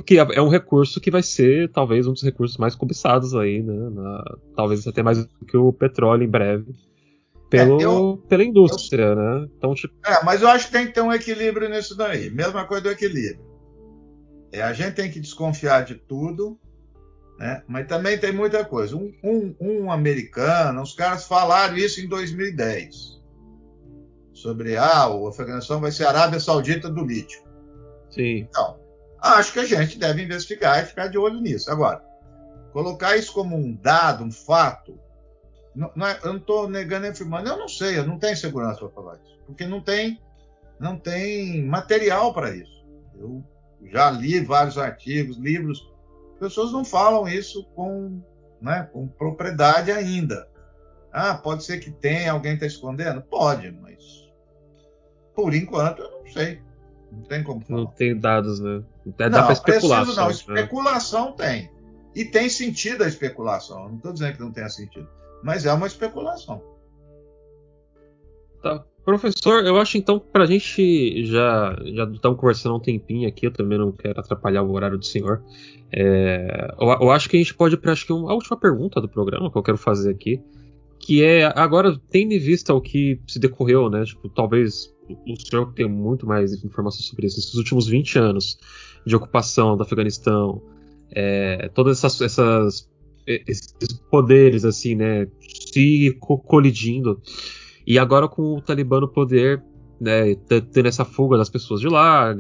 [0.03, 3.63] que é, é um recurso que vai ser talvez um dos recursos mais cobiçados aí,
[3.63, 3.91] né?
[3.91, 6.75] Na, talvez até mais do que o petróleo em breve
[7.53, 9.49] pelo, é, eu, pela indústria, eu, né?
[9.59, 9.95] Então, tipo...
[10.07, 12.31] É, mas eu acho que tem que ter um equilíbrio nisso daí.
[12.31, 13.45] Mesma coisa do equilíbrio.
[14.51, 16.59] É, a gente tem que desconfiar de tudo,
[17.39, 17.63] né?
[17.69, 18.97] mas também tem muita coisa.
[18.97, 23.21] Um, um, um americano, os caras falaram isso em 2010.
[24.33, 27.43] Sobre, ah, o Afeganistão vai ser a Arábia Saudita do lítio.
[28.09, 28.47] Sim.
[28.49, 28.79] Então,
[29.23, 31.71] acho que a gente deve investigar e ficar de olho nisso.
[31.71, 32.03] Agora,
[32.73, 34.99] colocar isso como um dado, um fato,
[35.75, 37.49] não, não é, eu não estou negando nem afirmando.
[37.49, 39.39] Eu não sei, eu não tenho segurança para falar isso.
[39.47, 40.21] Porque não tem,
[40.79, 42.85] não tem material para isso.
[43.19, 43.43] Eu
[43.85, 45.91] já li vários artigos, livros.
[46.39, 48.23] Pessoas não falam isso com,
[48.61, 50.49] né, com propriedade ainda.
[51.13, 53.23] Ah, pode ser que tenha, alguém está escondendo?
[53.23, 54.31] Pode, mas
[55.35, 56.63] por enquanto eu não sei.
[57.13, 57.81] Não tem como falar.
[57.81, 58.83] Não tem dados, né?
[59.17, 60.01] Dá não, para especular.
[60.01, 60.33] Preciso, não, né?
[60.33, 61.71] especulação tem.
[62.15, 63.89] E tem sentido a especulação.
[63.89, 65.09] Não estou dizendo que não tenha sentido
[65.43, 66.63] mas é uma especulação.
[68.63, 68.85] Tá.
[69.05, 73.29] Professor, eu acho então que para a gente já já estamos conversando há um tempinho
[73.29, 75.43] aqui, eu também não quero atrapalhar o horário do senhor.
[75.91, 78.57] É, eu, eu, acho que a gente pode ir para acho que uma, a última
[78.57, 80.41] pergunta do programa que eu quero fazer aqui,
[81.03, 84.05] que é agora tendo em vista o que se decorreu, né?
[84.05, 88.57] Tipo, talvez o senhor tem muito mais informação sobre isso nesses últimos 20 anos
[89.05, 90.63] de ocupação do Afeganistão,
[91.11, 92.93] é, todas essas, essas
[93.27, 93.73] esses
[94.11, 95.29] poderes, assim, né,
[95.73, 97.21] se colidindo.
[97.87, 99.63] E agora com o Talibã no poder,
[100.01, 100.35] né,
[100.73, 102.35] tendo essa fuga das pessoas de lá,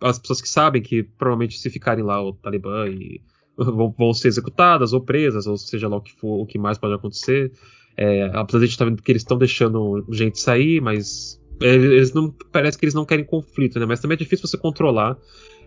[0.00, 3.20] as pessoas que sabem que provavelmente se ficarem lá o Talibã e
[3.56, 6.78] vão, vão ser executadas ou presas, ou seja lá o que for, o que mais
[6.78, 7.52] pode acontecer.
[7.96, 12.12] É, apesar de a gente tá vendo que eles estão deixando gente sair, mas eles
[12.12, 13.86] não parece que eles não querem conflito, né?
[13.86, 15.16] Mas também é difícil você controlar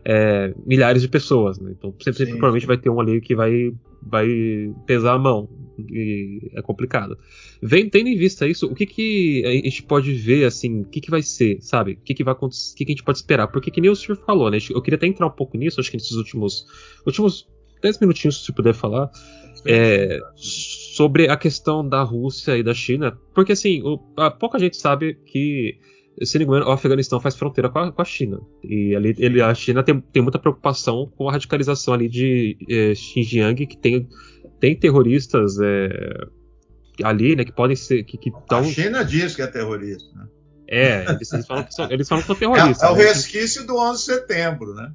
[0.03, 1.73] é, milhares de pessoas, né?
[1.77, 3.71] Então sempre, sempre provavelmente vai ter um ali que vai
[4.01, 4.27] vai
[4.85, 5.49] pesar a mão
[5.89, 7.17] e é complicado.
[7.61, 11.01] Vem tendo em vista isso, o que que a gente pode ver assim, o que
[11.01, 11.93] que vai ser, sabe?
[11.93, 13.47] O que que vai acontecer, o que que a gente pode esperar?
[13.47, 14.57] Porque que nem o senhor falou, né?
[14.69, 16.65] Eu queria até entrar um pouco nisso, acho que nesses últimos
[17.05, 17.47] últimos
[17.81, 19.09] 10 minutinhos se puder falar.
[19.65, 24.77] É, sobre a questão da Rússia e da China, porque assim, o, a, pouca gente
[24.77, 25.77] sabe que
[26.25, 28.39] se não me engano, o Afeganistão faz fronteira com a, com a China.
[28.63, 32.95] E ali ele, a China tem, tem, muita preocupação com a radicalização ali de é,
[32.95, 34.07] Xinjiang, que tem,
[34.59, 35.89] tem terroristas é,
[37.03, 38.03] ali, né, que podem ser.
[38.03, 38.59] Que, que tão...
[38.59, 40.27] A China diz que é terrorista, né?
[40.69, 42.81] É, eles, eles, falam, que são, eles falam que são terroristas.
[42.83, 43.03] É, é o né?
[43.03, 44.91] resquício do 11 de setembro, né?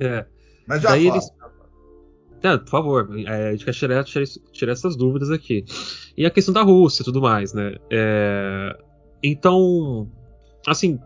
[0.00, 0.26] É.
[0.66, 1.28] Mas já Daí eles...
[2.58, 5.64] Por favor, é, a gente quer tirar, tirar, tirar, essas dúvidas aqui.
[6.16, 7.76] E a questão da Rússia e tudo mais, né?
[7.90, 8.76] É,
[9.22, 10.10] então,
[10.66, 10.98] assim,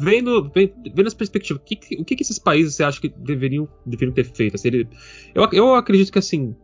[0.00, 4.14] vendo, vendo essa perspectiva, o que, o que, esses países você acha que deveriam, deveriam
[4.14, 4.56] ter feito?
[4.56, 4.88] Assim, ele,
[5.34, 6.54] eu, eu acredito que assim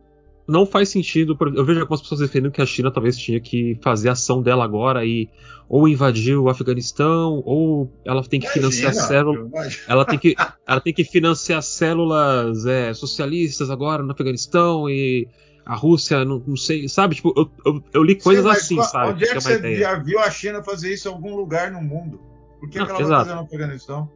[0.47, 1.37] não faz sentido.
[1.55, 4.63] Eu vejo algumas pessoas defendendo que a China talvez tinha que fazer a ação dela
[4.63, 5.29] agora e
[5.67, 9.49] ou invadir o Afeganistão ou ela tem que financiar células.
[9.87, 10.35] Ela tem que,
[10.67, 15.27] ela tem que financiar células é, socialistas agora no Afeganistão e
[15.65, 17.15] a Rússia, não, não sei, sabe?
[17.15, 19.11] Tipo, eu, eu, eu li coisas Sim, assim, qual, sabe?
[19.11, 19.79] Onde é que você ideia.
[19.79, 22.19] já viu a China fazer isso em algum lugar no mundo?
[22.59, 23.09] Por que, não, que ela exato.
[23.09, 24.11] vai fazer no Afeganistão?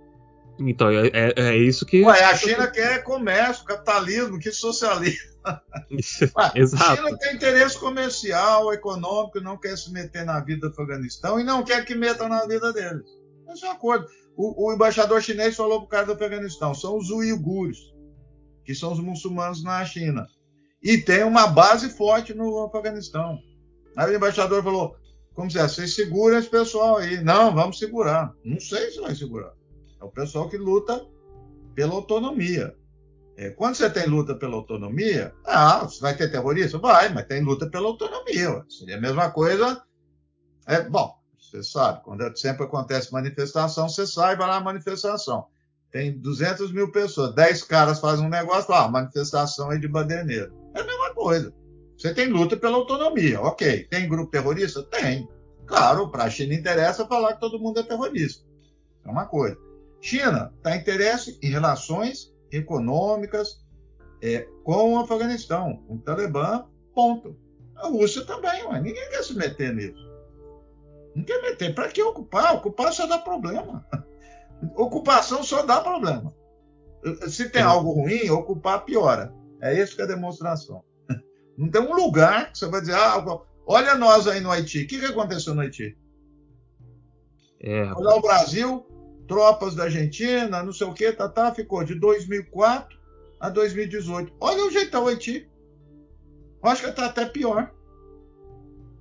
[0.60, 2.03] Então, é, é, é, isso que.
[2.03, 5.38] Ué, a China quer comércio, capitalismo, que socialismo.
[5.45, 6.84] Ué, Exato.
[6.84, 11.43] A China tem interesse comercial, econômico, não quer se meter na vida do Afeganistão e
[11.43, 13.05] não quer que metam na vida deles.
[13.49, 14.08] Esse é um acordo.
[14.36, 17.78] O, o embaixador chinês falou para o cara do Afeganistão: são os uigures,
[18.66, 20.28] que são os muçulmanos na China.
[20.82, 23.39] E tem uma base forte no Afeganistão.
[23.95, 24.95] Aí o embaixador falou:
[25.38, 27.24] como se é, vocês seguram esse pessoal aí.
[27.24, 28.34] Não, vamos segurar.
[28.43, 29.53] Não sei se vai segurar.
[29.99, 31.05] É o pessoal que luta
[31.75, 32.75] pela autonomia.
[33.37, 36.79] É, quando você tem luta pela autonomia, ah, você vai ter terrorista?
[36.79, 38.65] Vai, mas tem luta pela autonomia.
[38.67, 39.83] Seria a mesma coisa.
[40.65, 45.45] É, bom, você sabe, quando sempre acontece manifestação, você sai vai lá na manifestação.
[45.91, 50.51] Tem 200 mil pessoas, 10 caras fazem um negócio, ah, manifestação é de bandeireiro.
[50.73, 51.53] É a mesma coisa.
[51.97, 53.85] Você tem luta pela autonomia, ok.
[53.85, 54.83] Tem grupo terrorista?
[54.83, 55.27] Tem.
[55.65, 58.43] Claro, para a China interessa falar que todo mundo é terrorista.
[59.05, 59.57] É uma coisa.
[60.01, 63.65] China está interesse em relações econômicas
[64.21, 67.37] é, com o Afeganistão, com o Talibã, ponto.
[67.75, 70.07] A Rússia também, mas ninguém quer se meter nisso.
[71.15, 71.73] Não quer meter.
[71.73, 72.55] Para que ocupar?
[72.55, 73.85] Ocupar só dá problema.
[74.75, 76.33] Ocupação só dá problema.
[77.27, 79.33] Se tem algo ruim, ocupar piora.
[79.61, 80.83] É isso que é a demonstração.
[81.57, 83.23] Não tem um lugar que você vai dizer, ah,
[83.65, 84.83] olha nós aí no Haiti.
[84.83, 85.97] O que, que aconteceu no Haiti?
[87.59, 88.85] É, Olha o Brasil,
[89.28, 92.97] tropas da Argentina, não sei o que, tá, tá, ficou de 2004
[93.39, 94.34] a 2018.
[94.39, 95.49] Olha o jeitão o Haiti.
[96.63, 97.71] Acho que está até pior.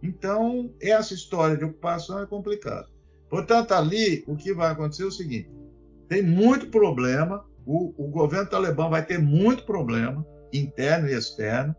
[0.03, 2.87] Então, essa história de ocupação é complicada.
[3.29, 5.51] Portanto, ali, o que vai acontecer é o seguinte:
[6.09, 11.75] tem muito problema, o, o governo talibã vai ter muito problema, interno e externo.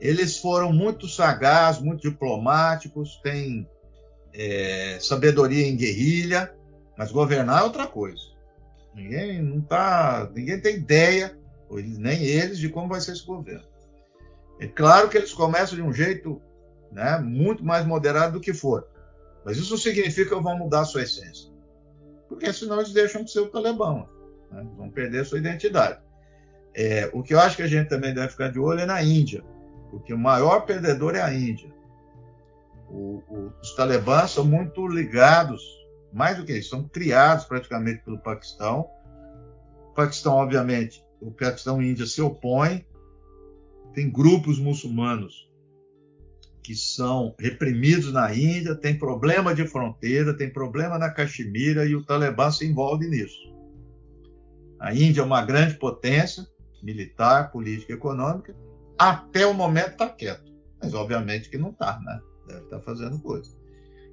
[0.00, 3.68] Eles foram muito sagazes, muito diplomáticos, têm
[4.32, 6.52] é, sabedoria em guerrilha,
[6.96, 8.22] mas governar é outra coisa.
[8.94, 11.36] Ninguém não tá, ninguém tem ideia,
[11.70, 13.66] nem eles, de como vai ser esse governo.
[14.60, 16.40] É claro que eles começam de um jeito
[16.90, 18.86] né, muito mais moderado do que for.
[19.44, 21.50] Mas isso significa que vão mudar a sua essência.
[22.28, 24.06] Porque senão eles deixam de ser o Talibã.
[24.50, 24.66] Né?
[24.76, 25.98] Vão perder a sua identidade.
[26.74, 29.02] É, o que eu acho que a gente também deve ficar de olho é na
[29.02, 29.42] Índia.
[29.90, 31.72] Porque o maior perdedor é a Índia.
[32.88, 35.62] O, o, os talibãs são muito ligados
[36.12, 38.88] mais do que isso, são criados praticamente pelo Paquistão.
[39.90, 42.86] O Paquistão, obviamente, o Paquistão e a Índia se opõem.
[43.94, 45.50] Tem grupos muçulmanos
[46.62, 52.04] que são reprimidos na Índia, tem problema de fronteira, tem problema na Caxemira e o
[52.04, 53.52] Talibã se envolve nisso.
[54.78, 56.46] A Índia é uma grande potência
[56.82, 58.56] militar, política e econômica,
[58.98, 60.52] até o momento está quieto.
[60.80, 62.20] Mas obviamente que não está, né?
[62.46, 63.50] Deve estar tá fazendo coisa.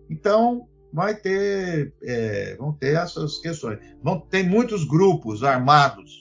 [0.10, 3.80] Então, vai ter, é, vão ter essas questões.
[4.02, 6.12] Vão ter muitos grupos armados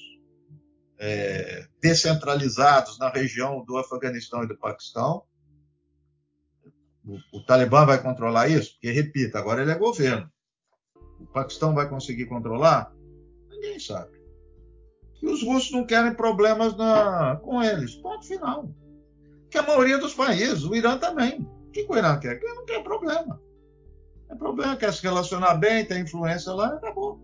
[0.98, 5.22] é, descentralizados na região do Afeganistão e do Paquistão.
[7.04, 8.72] O, o Talibã vai controlar isso?
[8.72, 10.30] Porque, repito, agora ele é governo.
[11.20, 12.92] O Paquistão vai conseguir controlar?
[13.48, 14.18] Ninguém sabe.
[15.20, 17.94] E os russos não querem problemas na, com eles.
[17.96, 18.70] Ponto final.
[19.50, 21.40] Que a maioria dos países, o Irã também.
[21.40, 22.36] O que o Irã quer?
[22.36, 23.40] Ele não quer problema.
[24.30, 27.20] É problema, quer se relacionar bem, tem influência lá, acabou.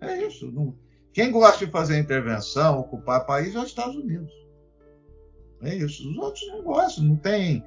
[0.00, 0.50] É isso.
[0.50, 0.74] Não...
[1.12, 4.32] Quem gosta de fazer intervenção, ocupar país é os Estados Unidos.
[5.62, 6.10] É isso.
[6.10, 7.64] Os outros gostam, não tem.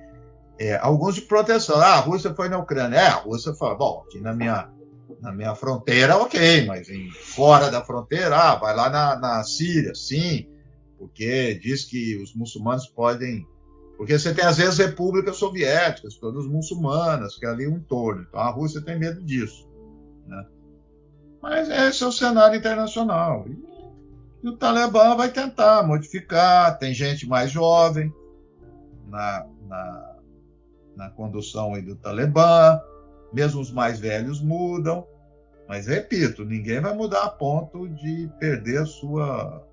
[0.58, 1.78] É, alguns de proteção.
[1.78, 2.98] Ah, a Rússia foi na Ucrânia.
[2.98, 4.70] É, a Rússia fala, bom, aqui na minha,
[5.22, 9.94] na minha fronteira, ok, mas em, fora da fronteira, ah, vai lá na, na Síria,
[9.94, 10.50] sim,
[10.98, 13.46] porque diz que os muçulmanos podem
[13.98, 18.26] porque você tem, às vezes, repúblicas soviéticas, todas muçulmanas, que é ali um entorno.
[18.28, 19.70] Então, a Rússia tem medo disso.
[20.28, 20.46] Né?
[21.42, 23.46] Mas esse é o cenário internacional.
[23.48, 26.78] E, e o Talibã vai tentar modificar.
[26.78, 28.14] Tem gente mais jovem
[29.08, 30.16] na, na,
[30.96, 32.80] na condução do Talibã.
[33.32, 35.08] Mesmo os mais velhos mudam.
[35.68, 39.66] Mas, repito, ninguém vai mudar a ponto de perder a sua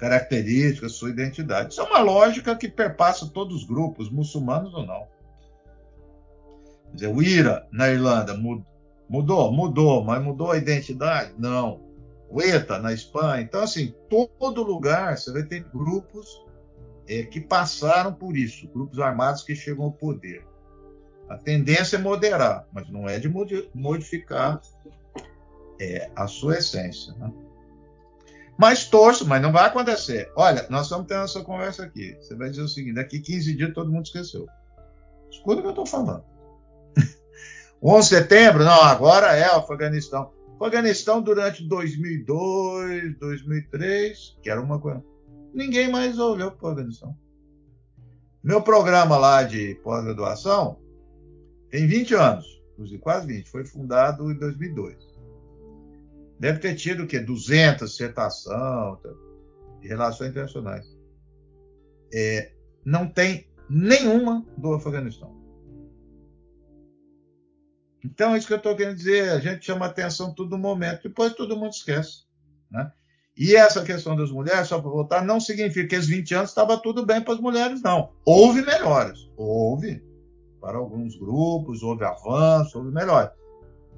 [0.00, 1.72] características, sua identidade.
[1.72, 5.06] Isso é uma lógica que perpassa todos os grupos, muçulmanos ou não.
[6.88, 8.34] Quer dizer, o IRA na Irlanda
[9.08, 11.34] mudou, mudou, mas mudou a identidade?
[11.38, 11.82] Não.
[12.30, 13.42] O ETA na Espanha.
[13.42, 16.42] Então, assim, todo lugar você vai ter grupos
[17.06, 20.46] é, que passaram por isso, grupos armados que chegam ao poder.
[21.28, 23.28] A tendência é moderar, mas não é de
[23.74, 24.60] modificar
[25.78, 27.12] é, a sua essência.
[27.14, 27.30] Né?
[28.60, 30.30] Mas torço, mas não vai acontecer.
[30.36, 32.14] Olha, nós estamos tendo essa conversa aqui.
[32.20, 34.46] Você vai dizer o seguinte: daqui 15 dias todo mundo esqueceu.
[35.30, 36.22] Escuta o que eu estou falando.
[37.82, 40.30] 11 de setembro, não, agora é o Afeganistão.
[40.58, 45.02] O Afeganistão durante 2002, 2003, que era uma coisa.
[45.54, 47.16] Ninguém mais olhou para o Afeganistão.
[48.44, 50.78] Meu programa lá de pós-graduação
[51.70, 52.62] tem 20 anos.
[53.00, 53.48] quase 20.
[53.48, 55.09] Foi fundado em 2002.
[56.40, 57.20] Deve ter tido o quê?
[57.20, 58.98] 200 dissertação
[59.78, 60.86] de relações internacionais.
[62.12, 65.38] É, não tem nenhuma do Afeganistão.
[68.02, 69.28] Então, é isso que eu estou querendo dizer.
[69.32, 72.24] A gente chama atenção todo momento, depois todo mundo esquece.
[72.70, 72.90] Né?
[73.36, 76.78] E essa questão das mulheres, só para voltar, não significa que esses 20 anos estava
[76.78, 78.14] tudo bem para as mulheres, não.
[78.24, 79.30] Houve melhores.
[79.36, 80.02] Houve.
[80.58, 83.30] Para alguns grupos, houve avanço, houve melhores.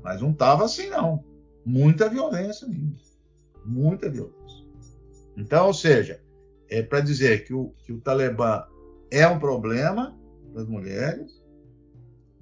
[0.02, 1.24] Mas não estava assim, não.
[1.64, 2.96] Muita violência ainda.
[3.64, 4.66] Muita violência.
[5.36, 6.20] Então, ou seja,
[6.68, 8.64] é para dizer que o, que o Talibã
[9.10, 10.18] é um problema
[10.52, 11.42] para as mulheres,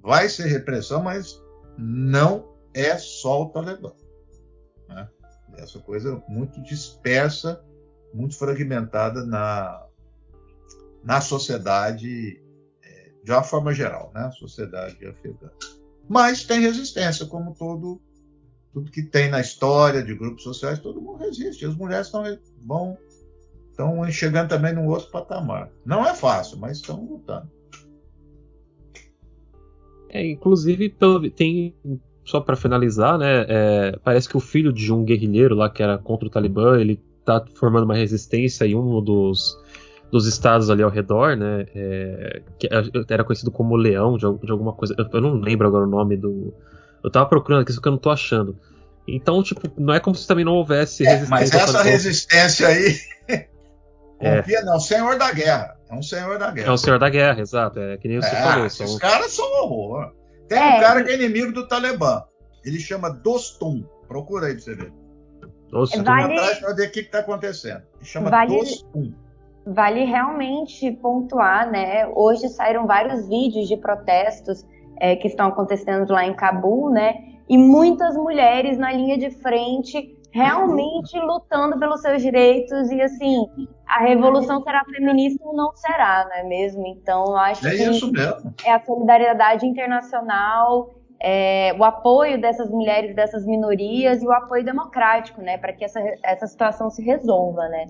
[0.01, 1.41] vai ser repressão, mas
[1.77, 3.93] não é só o Talibã.
[4.87, 5.09] Né?
[5.57, 7.63] Essa coisa muito dispersa,
[8.13, 9.85] muito fragmentada na,
[11.03, 12.41] na sociedade
[12.83, 14.29] é, de uma forma geral, né?
[14.31, 15.49] sociedade afegã.
[16.07, 18.01] Mas tem resistência, como todo
[18.73, 21.65] tudo que tem na história de grupos sociais, todo mundo resiste.
[21.65, 22.23] As mulheres estão
[22.65, 22.97] vão
[23.69, 25.69] estão chegando também num outro patamar.
[25.85, 27.49] Não é fácil, mas estão lutando.
[30.09, 30.93] É, inclusive,
[31.35, 31.73] tem,
[32.25, 33.45] só para finalizar, né?
[33.47, 36.99] É, parece que o filho de um guerrilheiro lá que era contra o Talibã, ele
[37.25, 39.57] tá formando uma resistência em um dos,
[40.11, 41.65] dos estados ali ao redor, né?
[41.73, 42.69] É, que
[43.09, 44.93] era conhecido como Leão, de, de alguma coisa.
[44.97, 46.53] Eu, eu, não lembro agora o nome do.
[47.03, 48.57] Eu tava procurando aqui, só que eu não tô achando.
[49.07, 51.29] Então, tipo, não é como se também não houvesse é, resistência.
[51.29, 52.95] Mas essa resistência aí.
[54.37, 55.75] confia, não, senhor da guerra.
[55.89, 56.67] É um senhor da guerra.
[56.67, 57.79] É um senhor da guerra, exato.
[57.79, 58.65] É que nem você é, falou.
[58.65, 60.13] Esses caras são horror.
[60.47, 60.77] Tem é.
[60.77, 62.23] um cara que é inimigo do Talibã.
[62.63, 63.83] Ele chama Dostum.
[64.07, 64.93] Procura aí pra você ver.
[65.69, 66.03] Dostum.
[66.03, 66.33] Vale...
[66.37, 67.81] atrás pra ver o que, está acontecendo.
[67.97, 68.57] Ele chama vale...
[68.57, 69.13] Dostum.
[69.65, 72.07] Vale realmente pontuar, né?
[72.15, 74.65] Hoje saíram vários vídeos de protestos
[75.01, 77.15] é, que estão acontecendo lá em Cabul, né?
[77.49, 83.45] E muitas mulheres na linha de frente realmente lutando pelos seus direitos e assim
[83.85, 86.85] a revolução será feminista ou não será, não é mesmo?
[86.85, 87.83] Então eu acho é que
[88.63, 95.41] é a solidariedade internacional, é, o apoio dessas mulheres, dessas minorias e o apoio democrático,
[95.41, 97.87] né, para que essa, essa situação se resolva, né?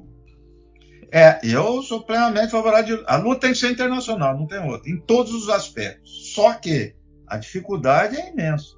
[1.13, 3.03] É, eu sou plenamente favorável.
[3.05, 6.33] A luta tem que ser internacional, não tem outra, em todos os aspectos.
[6.33, 6.95] Só que
[7.31, 8.75] a dificuldade é imensa.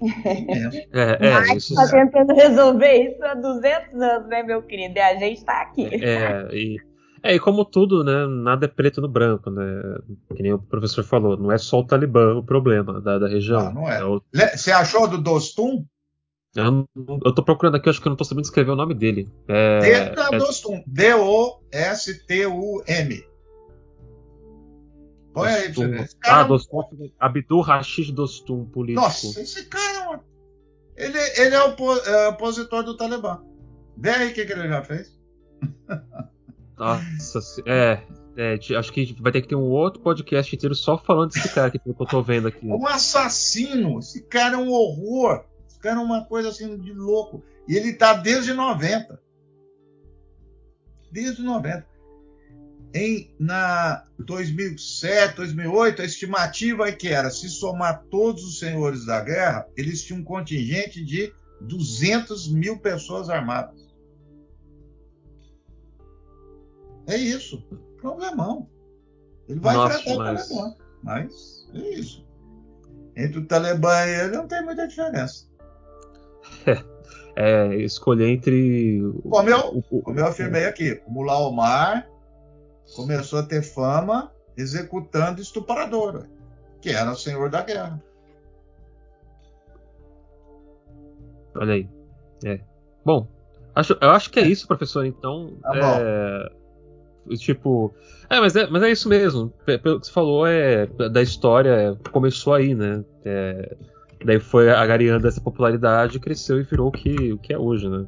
[0.92, 4.98] É, é, Mas isso tá tentando resolver isso há 200 anos, né, meu querido?
[4.98, 5.86] E a gente tá aqui.
[6.04, 6.76] É, e,
[7.22, 9.62] é, e como tudo, né, nada é preto no branco, né?
[10.34, 13.60] Que nem o professor falou, não é só o Talibã o problema da, da região.
[13.60, 14.00] Ah, não é.
[14.00, 14.20] é o...
[14.34, 15.84] Você achou do Dostum?
[16.54, 16.84] Eu,
[17.24, 19.30] eu tô procurando aqui, acho que eu não tô sabendo escrever o nome dele.
[19.48, 20.36] É, é...
[20.36, 20.82] Dostum.
[20.86, 21.62] D-O-S-T-U-M.
[25.32, 26.10] Põe aí pra você ver.
[26.24, 26.82] Ah, é Dostum,
[27.18, 29.00] Abdul Rashid Dostum, político.
[29.00, 30.20] Nossa, esse cara é
[30.96, 33.42] ele, ele é, o, é opositor do Talibã.
[33.96, 35.18] Vê aí o que, que ele já fez.
[36.76, 38.02] Nossa, é,
[38.36, 41.70] é, acho que vai ter que ter um outro podcast inteiro só falando desse cara
[41.70, 42.66] que eu tô vendo aqui.
[42.68, 43.98] Um assassino!
[43.98, 45.44] Esse cara é um horror!
[45.66, 47.42] Esse cara é uma coisa assim de louco.
[47.66, 49.20] E ele tá desde 90.
[51.10, 51.91] Desde 90
[52.94, 59.20] em na 2007, 2008, a estimativa é que era, se somar todos os senhores da
[59.20, 63.80] guerra, eles tinham um contingente de 200 mil pessoas armadas.
[67.06, 67.62] É isso.
[68.00, 68.68] Problemão.
[69.48, 70.50] Ele vai Nossa, enfrentar mas...
[70.50, 70.76] o Talibã.
[71.02, 72.26] Mas é isso.
[73.16, 75.48] Entre o Talibã e ele não tem muita diferença.
[77.36, 79.00] É, é escolher entre.
[79.28, 82.11] Como eu, como eu afirmei aqui, o Mullah Omar
[82.94, 86.28] começou a ter fama executando estupradora,
[86.80, 88.02] que era o senhor da guerra.
[91.54, 91.88] Olha aí.
[92.44, 92.60] É.
[93.04, 93.26] Bom,
[93.74, 95.04] acho, eu acho que é isso, professor.
[95.04, 97.94] Então, tá é, tipo,
[98.28, 99.52] é mas, é, mas é isso mesmo.
[99.64, 103.04] Pelo que você falou, é da história é, começou aí, né?
[103.24, 103.76] É,
[104.24, 108.06] daí foi agariando essa popularidade, cresceu e virou o que, o que é hoje, né?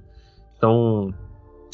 [0.56, 1.12] Então,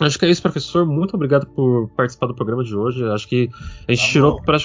[0.00, 0.86] Acho que é isso, professor.
[0.86, 3.04] Muito obrigado por participar do programa de hoje.
[3.04, 3.48] Acho que
[3.86, 4.58] a gente tá tirou pra,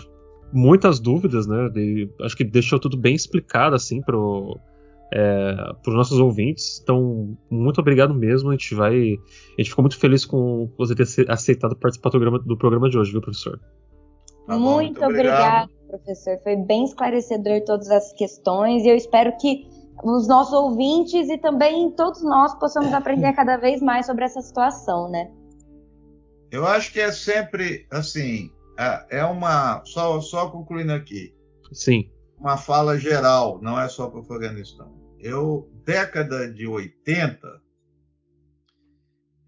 [0.54, 1.70] muitas dúvidas, né?
[1.70, 4.60] De, acho que deixou tudo bem explicado, assim, pro,
[5.14, 6.80] é, para os nossos ouvintes.
[6.82, 8.50] Então, muito obrigado mesmo.
[8.50, 8.96] A gente vai.
[9.58, 12.98] A gente ficou muito feliz com você ter aceitado participar do programa, do programa de
[12.98, 13.60] hoje, viu, professor?
[14.48, 16.38] Tá bom, muito, muito obrigado, professor.
[16.44, 19.68] Foi bem esclarecedor todas as questões e eu espero que
[20.04, 25.10] os nossos ouvintes e também todos nós possamos aprender cada vez mais sobre essa situação,
[25.10, 25.32] né?
[26.52, 28.52] Eu acho que é sempre assim,
[29.10, 31.34] é uma só só concluindo aqui.
[31.72, 32.10] Sim.
[32.38, 34.94] uma fala geral, não é só para o Afeganistão.
[35.20, 37.62] Eu, década de 80,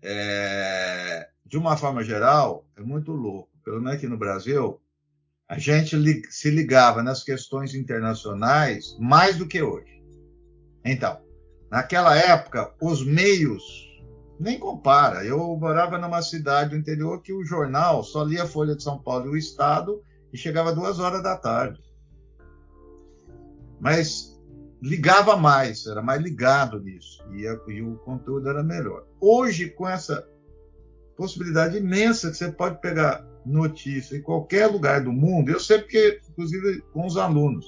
[0.02, 3.50] é, de uma forma geral, é muito louco.
[3.64, 4.82] Pelo menos aqui no Brasil,
[5.48, 5.96] a gente
[6.30, 9.97] se ligava nas questões internacionais mais do que hoje.
[10.88, 11.20] Então,
[11.70, 13.62] naquela época, os meios
[14.40, 15.26] nem compara.
[15.26, 18.98] Eu morava numa cidade do interior que o jornal só lia a Folha de São
[18.98, 20.02] Paulo e o Estado
[20.32, 21.82] e chegava duas horas da tarde.
[23.80, 24.38] Mas
[24.82, 29.06] ligava mais, era mais ligado nisso e, a, e o conteúdo era melhor.
[29.20, 30.26] Hoje, com essa
[31.16, 36.22] possibilidade imensa que você pode pegar notícia em qualquer lugar do mundo, eu sei porque,
[36.30, 37.66] inclusive, com os alunos,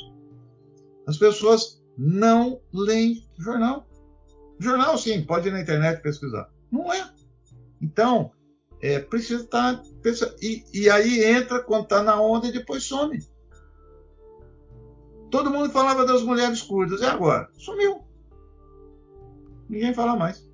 [1.07, 3.85] as pessoas não leem jornal.
[4.57, 6.49] Jornal, sim, pode ir na internet pesquisar.
[6.71, 7.11] Não é.
[7.81, 8.31] Então,
[8.81, 9.83] é, precisa estar.
[10.41, 13.21] E, e aí entra quando está na onda e depois some.
[15.29, 17.01] Todo mundo falava das mulheres curdas.
[17.01, 17.49] E agora?
[17.57, 18.01] Sumiu.
[19.67, 20.47] Ninguém fala mais.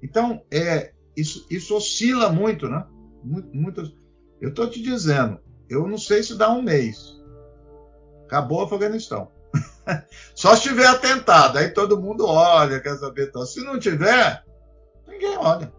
[0.00, 2.86] Então, é, isso, isso oscila muito, né?
[3.24, 3.92] Muitas,
[4.40, 7.20] eu estou te dizendo, eu não sei se dá um mês.
[8.26, 9.33] Acabou o Afeganistão.
[10.34, 13.30] Só se tiver atentado, aí todo mundo olha, quer saber.
[13.46, 14.44] Se não tiver,
[15.06, 15.72] ninguém olha.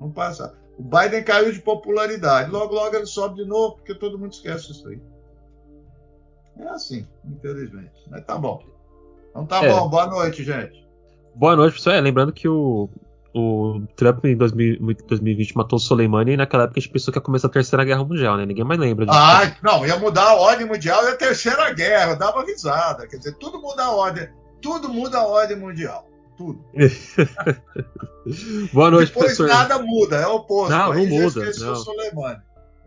[0.00, 0.54] Não passa.
[0.76, 2.50] O Biden caiu de popularidade.
[2.50, 5.00] Logo, logo ele sobe de novo, porque todo mundo esquece isso aí.
[6.58, 7.94] É assim, infelizmente.
[8.10, 8.62] Mas tá bom.
[9.30, 9.68] Então tá é.
[9.68, 9.88] bom.
[9.88, 10.84] Boa noite, gente.
[11.34, 11.96] Boa noite, pessoal.
[11.96, 12.88] É, lembrando que o,
[13.34, 14.78] o Trump em 2000,
[15.08, 17.84] 2020 matou o Soleimani e naquela época a gente pensou que ia começar a Terceira
[17.84, 18.46] Guerra Mundial, né?
[18.46, 19.18] Ninguém mais lembra disso.
[19.18, 22.14] Ah, não, ia mudar a ordem mundial e a Terceira Guerra.
[22.14, 23.08] dava risada.
[23.08, 24.28] Quer dizer, tudo muda a ordem.
[24.62, 26.08] Tudo muda a ordem mundial.
[26.36, 26.64] Tudo.
[28.72, 29.48] Boa noite, Depois professor.
[29.48, 30.70] nada muda, é o oposto.
[30.70, 31.40] Não, não muda.
[31.58, 31.72] Não.
[31.72, 32.38] O Soleimani.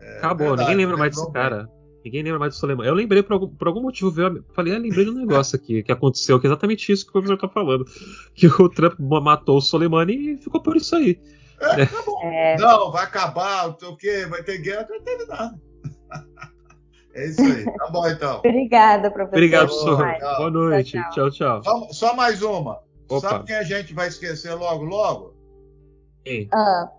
[0.02, 1.70] É, Acabou, verdade, ninguém lembra mais desse cara.
[2.08, 2.88] Ninguém lembra mais do Soleimani.
[2.88, 5.84] Eu lembrei por algum, por algum motivo, eu falei, ah, lembrei de um negócio aqui
[5.84, 7.86] que aconteceu, que é exatamente isso que o professor tá falando.
[8.34, 11.20] Que o Trump matou o Soleimani e ficou por isso aí.
[11.60, 12.22] É, tá bom.
[12.24, 12.56] É...
[12.58, 15.60] Não, vai acabar, não sei o quê, vai ter guerra, não teve nada.
[17.14, 17.66] É isso aí.
[17.66, 18.38] Tá bom, então.
[18.38, 19.38] Obrigada, professor.
[19.38, 20.38] Obrigado, professor.
[20.38, 20.92] Boa noite.
[20.92, 21.32] Tchau, tchau.
[21.32, 21.64] tchau.
[21.64, 22.80] Só, só, mais uma.
[23.10, 23.28] Opa.
[23.28, 25.34] Sabe quem a gente vai esquecer logo, logo?
[26.24, 26.48] Quem?
[26.54, 26.92] Ah.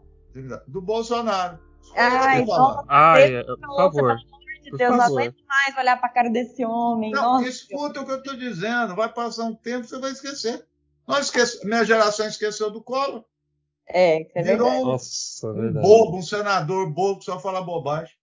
[0.66, 1.60] Do Bolsonaro.
[1.96, 4.16] Ai, nossa, Ai, por favor.
[4.70, 7.10] De Deus, não aguento mais olhar para a cara desse homem.
[7.10, 7.48] Não, nossa.
[7.48, 8.94] escuta o que eu estou dizendo.
[8.94, 10.66] Vai passar um tempo, você vai esquecer.
[11.06, 11.64] Nós esquece...
[11.66, 13.24] Minha geração esqueceu do Collor.
[13.88, 18.14] É, é Virou um, Nossa, um bobo, um senador bobo que só fala bobagem.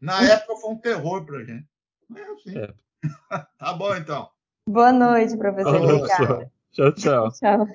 [0.00, 1.66] Na época foi um terror pra gente.
[2.14, 2.58] É assim.
[2.58, 2.72] É.
[3.58, 4.28] tá bom, então.
[4.68, 5.78] Boa noite, professor.
[5.78, 7.32] Boa noite, tchau, tchau.
[7.32, 7.66] tchau.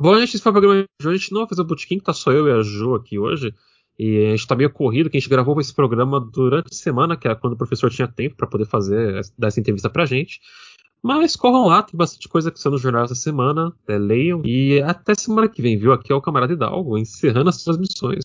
[0.00, 1.16] Bom, gente, esse foi o programa de hoje.
[1.16, 3.18] A gente não vai fazer o botequim, que tá só eu e a Ju aqui
[3.18, 3.54] hoje.
[4.04, 7.16] E a gente tá meio corrido, que a gente gravou esse programa durante a semana,
[7.16, 10.40] que é quando o professor tinha tempo para poder fazer, dar essa entrevista pra gente.
[11.00, 14.42] Mas corram lá, tem bastante coisa que saiu no jornal essa semana, é, leiam.
[14.44, 15.92] E até semana que vem, viu?
[15.92, 18.24] Aqui é o Camarada Hidalgo, encerrando as transmissões.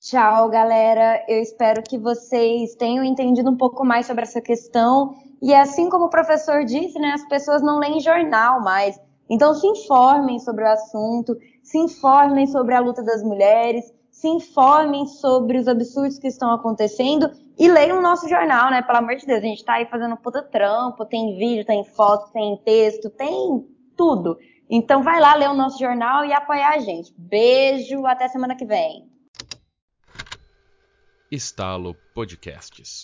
[0.00, 1.26] Tchau, galera.
[1.28, 5.14] Eu espero que vocês tenham entendido um pouco mais sobre essa questão.
[5.42, 8.98] E assim como o professor disse, né, as pessoas não leem jornal mais.
[9.28, 13.84] Então se informem sobre o assunto, se informem sobre a luta das mulheres,
[14.20, 18.82] se informem sobre os absurdos que estão acontecendo e leiam o nosso jornal, né?
[18.82, 22.30] Pelo amor de Deus, a gente tá aí fazendo puta trampo, tem vídeo, tem foto,
[22.30, 23.66] tem texto, tem
[23.96, 24.38] tudo.
[24.68, 27.14] Então vai lá ler o nosso jornal e apoiar a gente.
[27.16, 29.08] Beijo, até semana que vem.
[31.30, 33.02] Estalo Podcasts.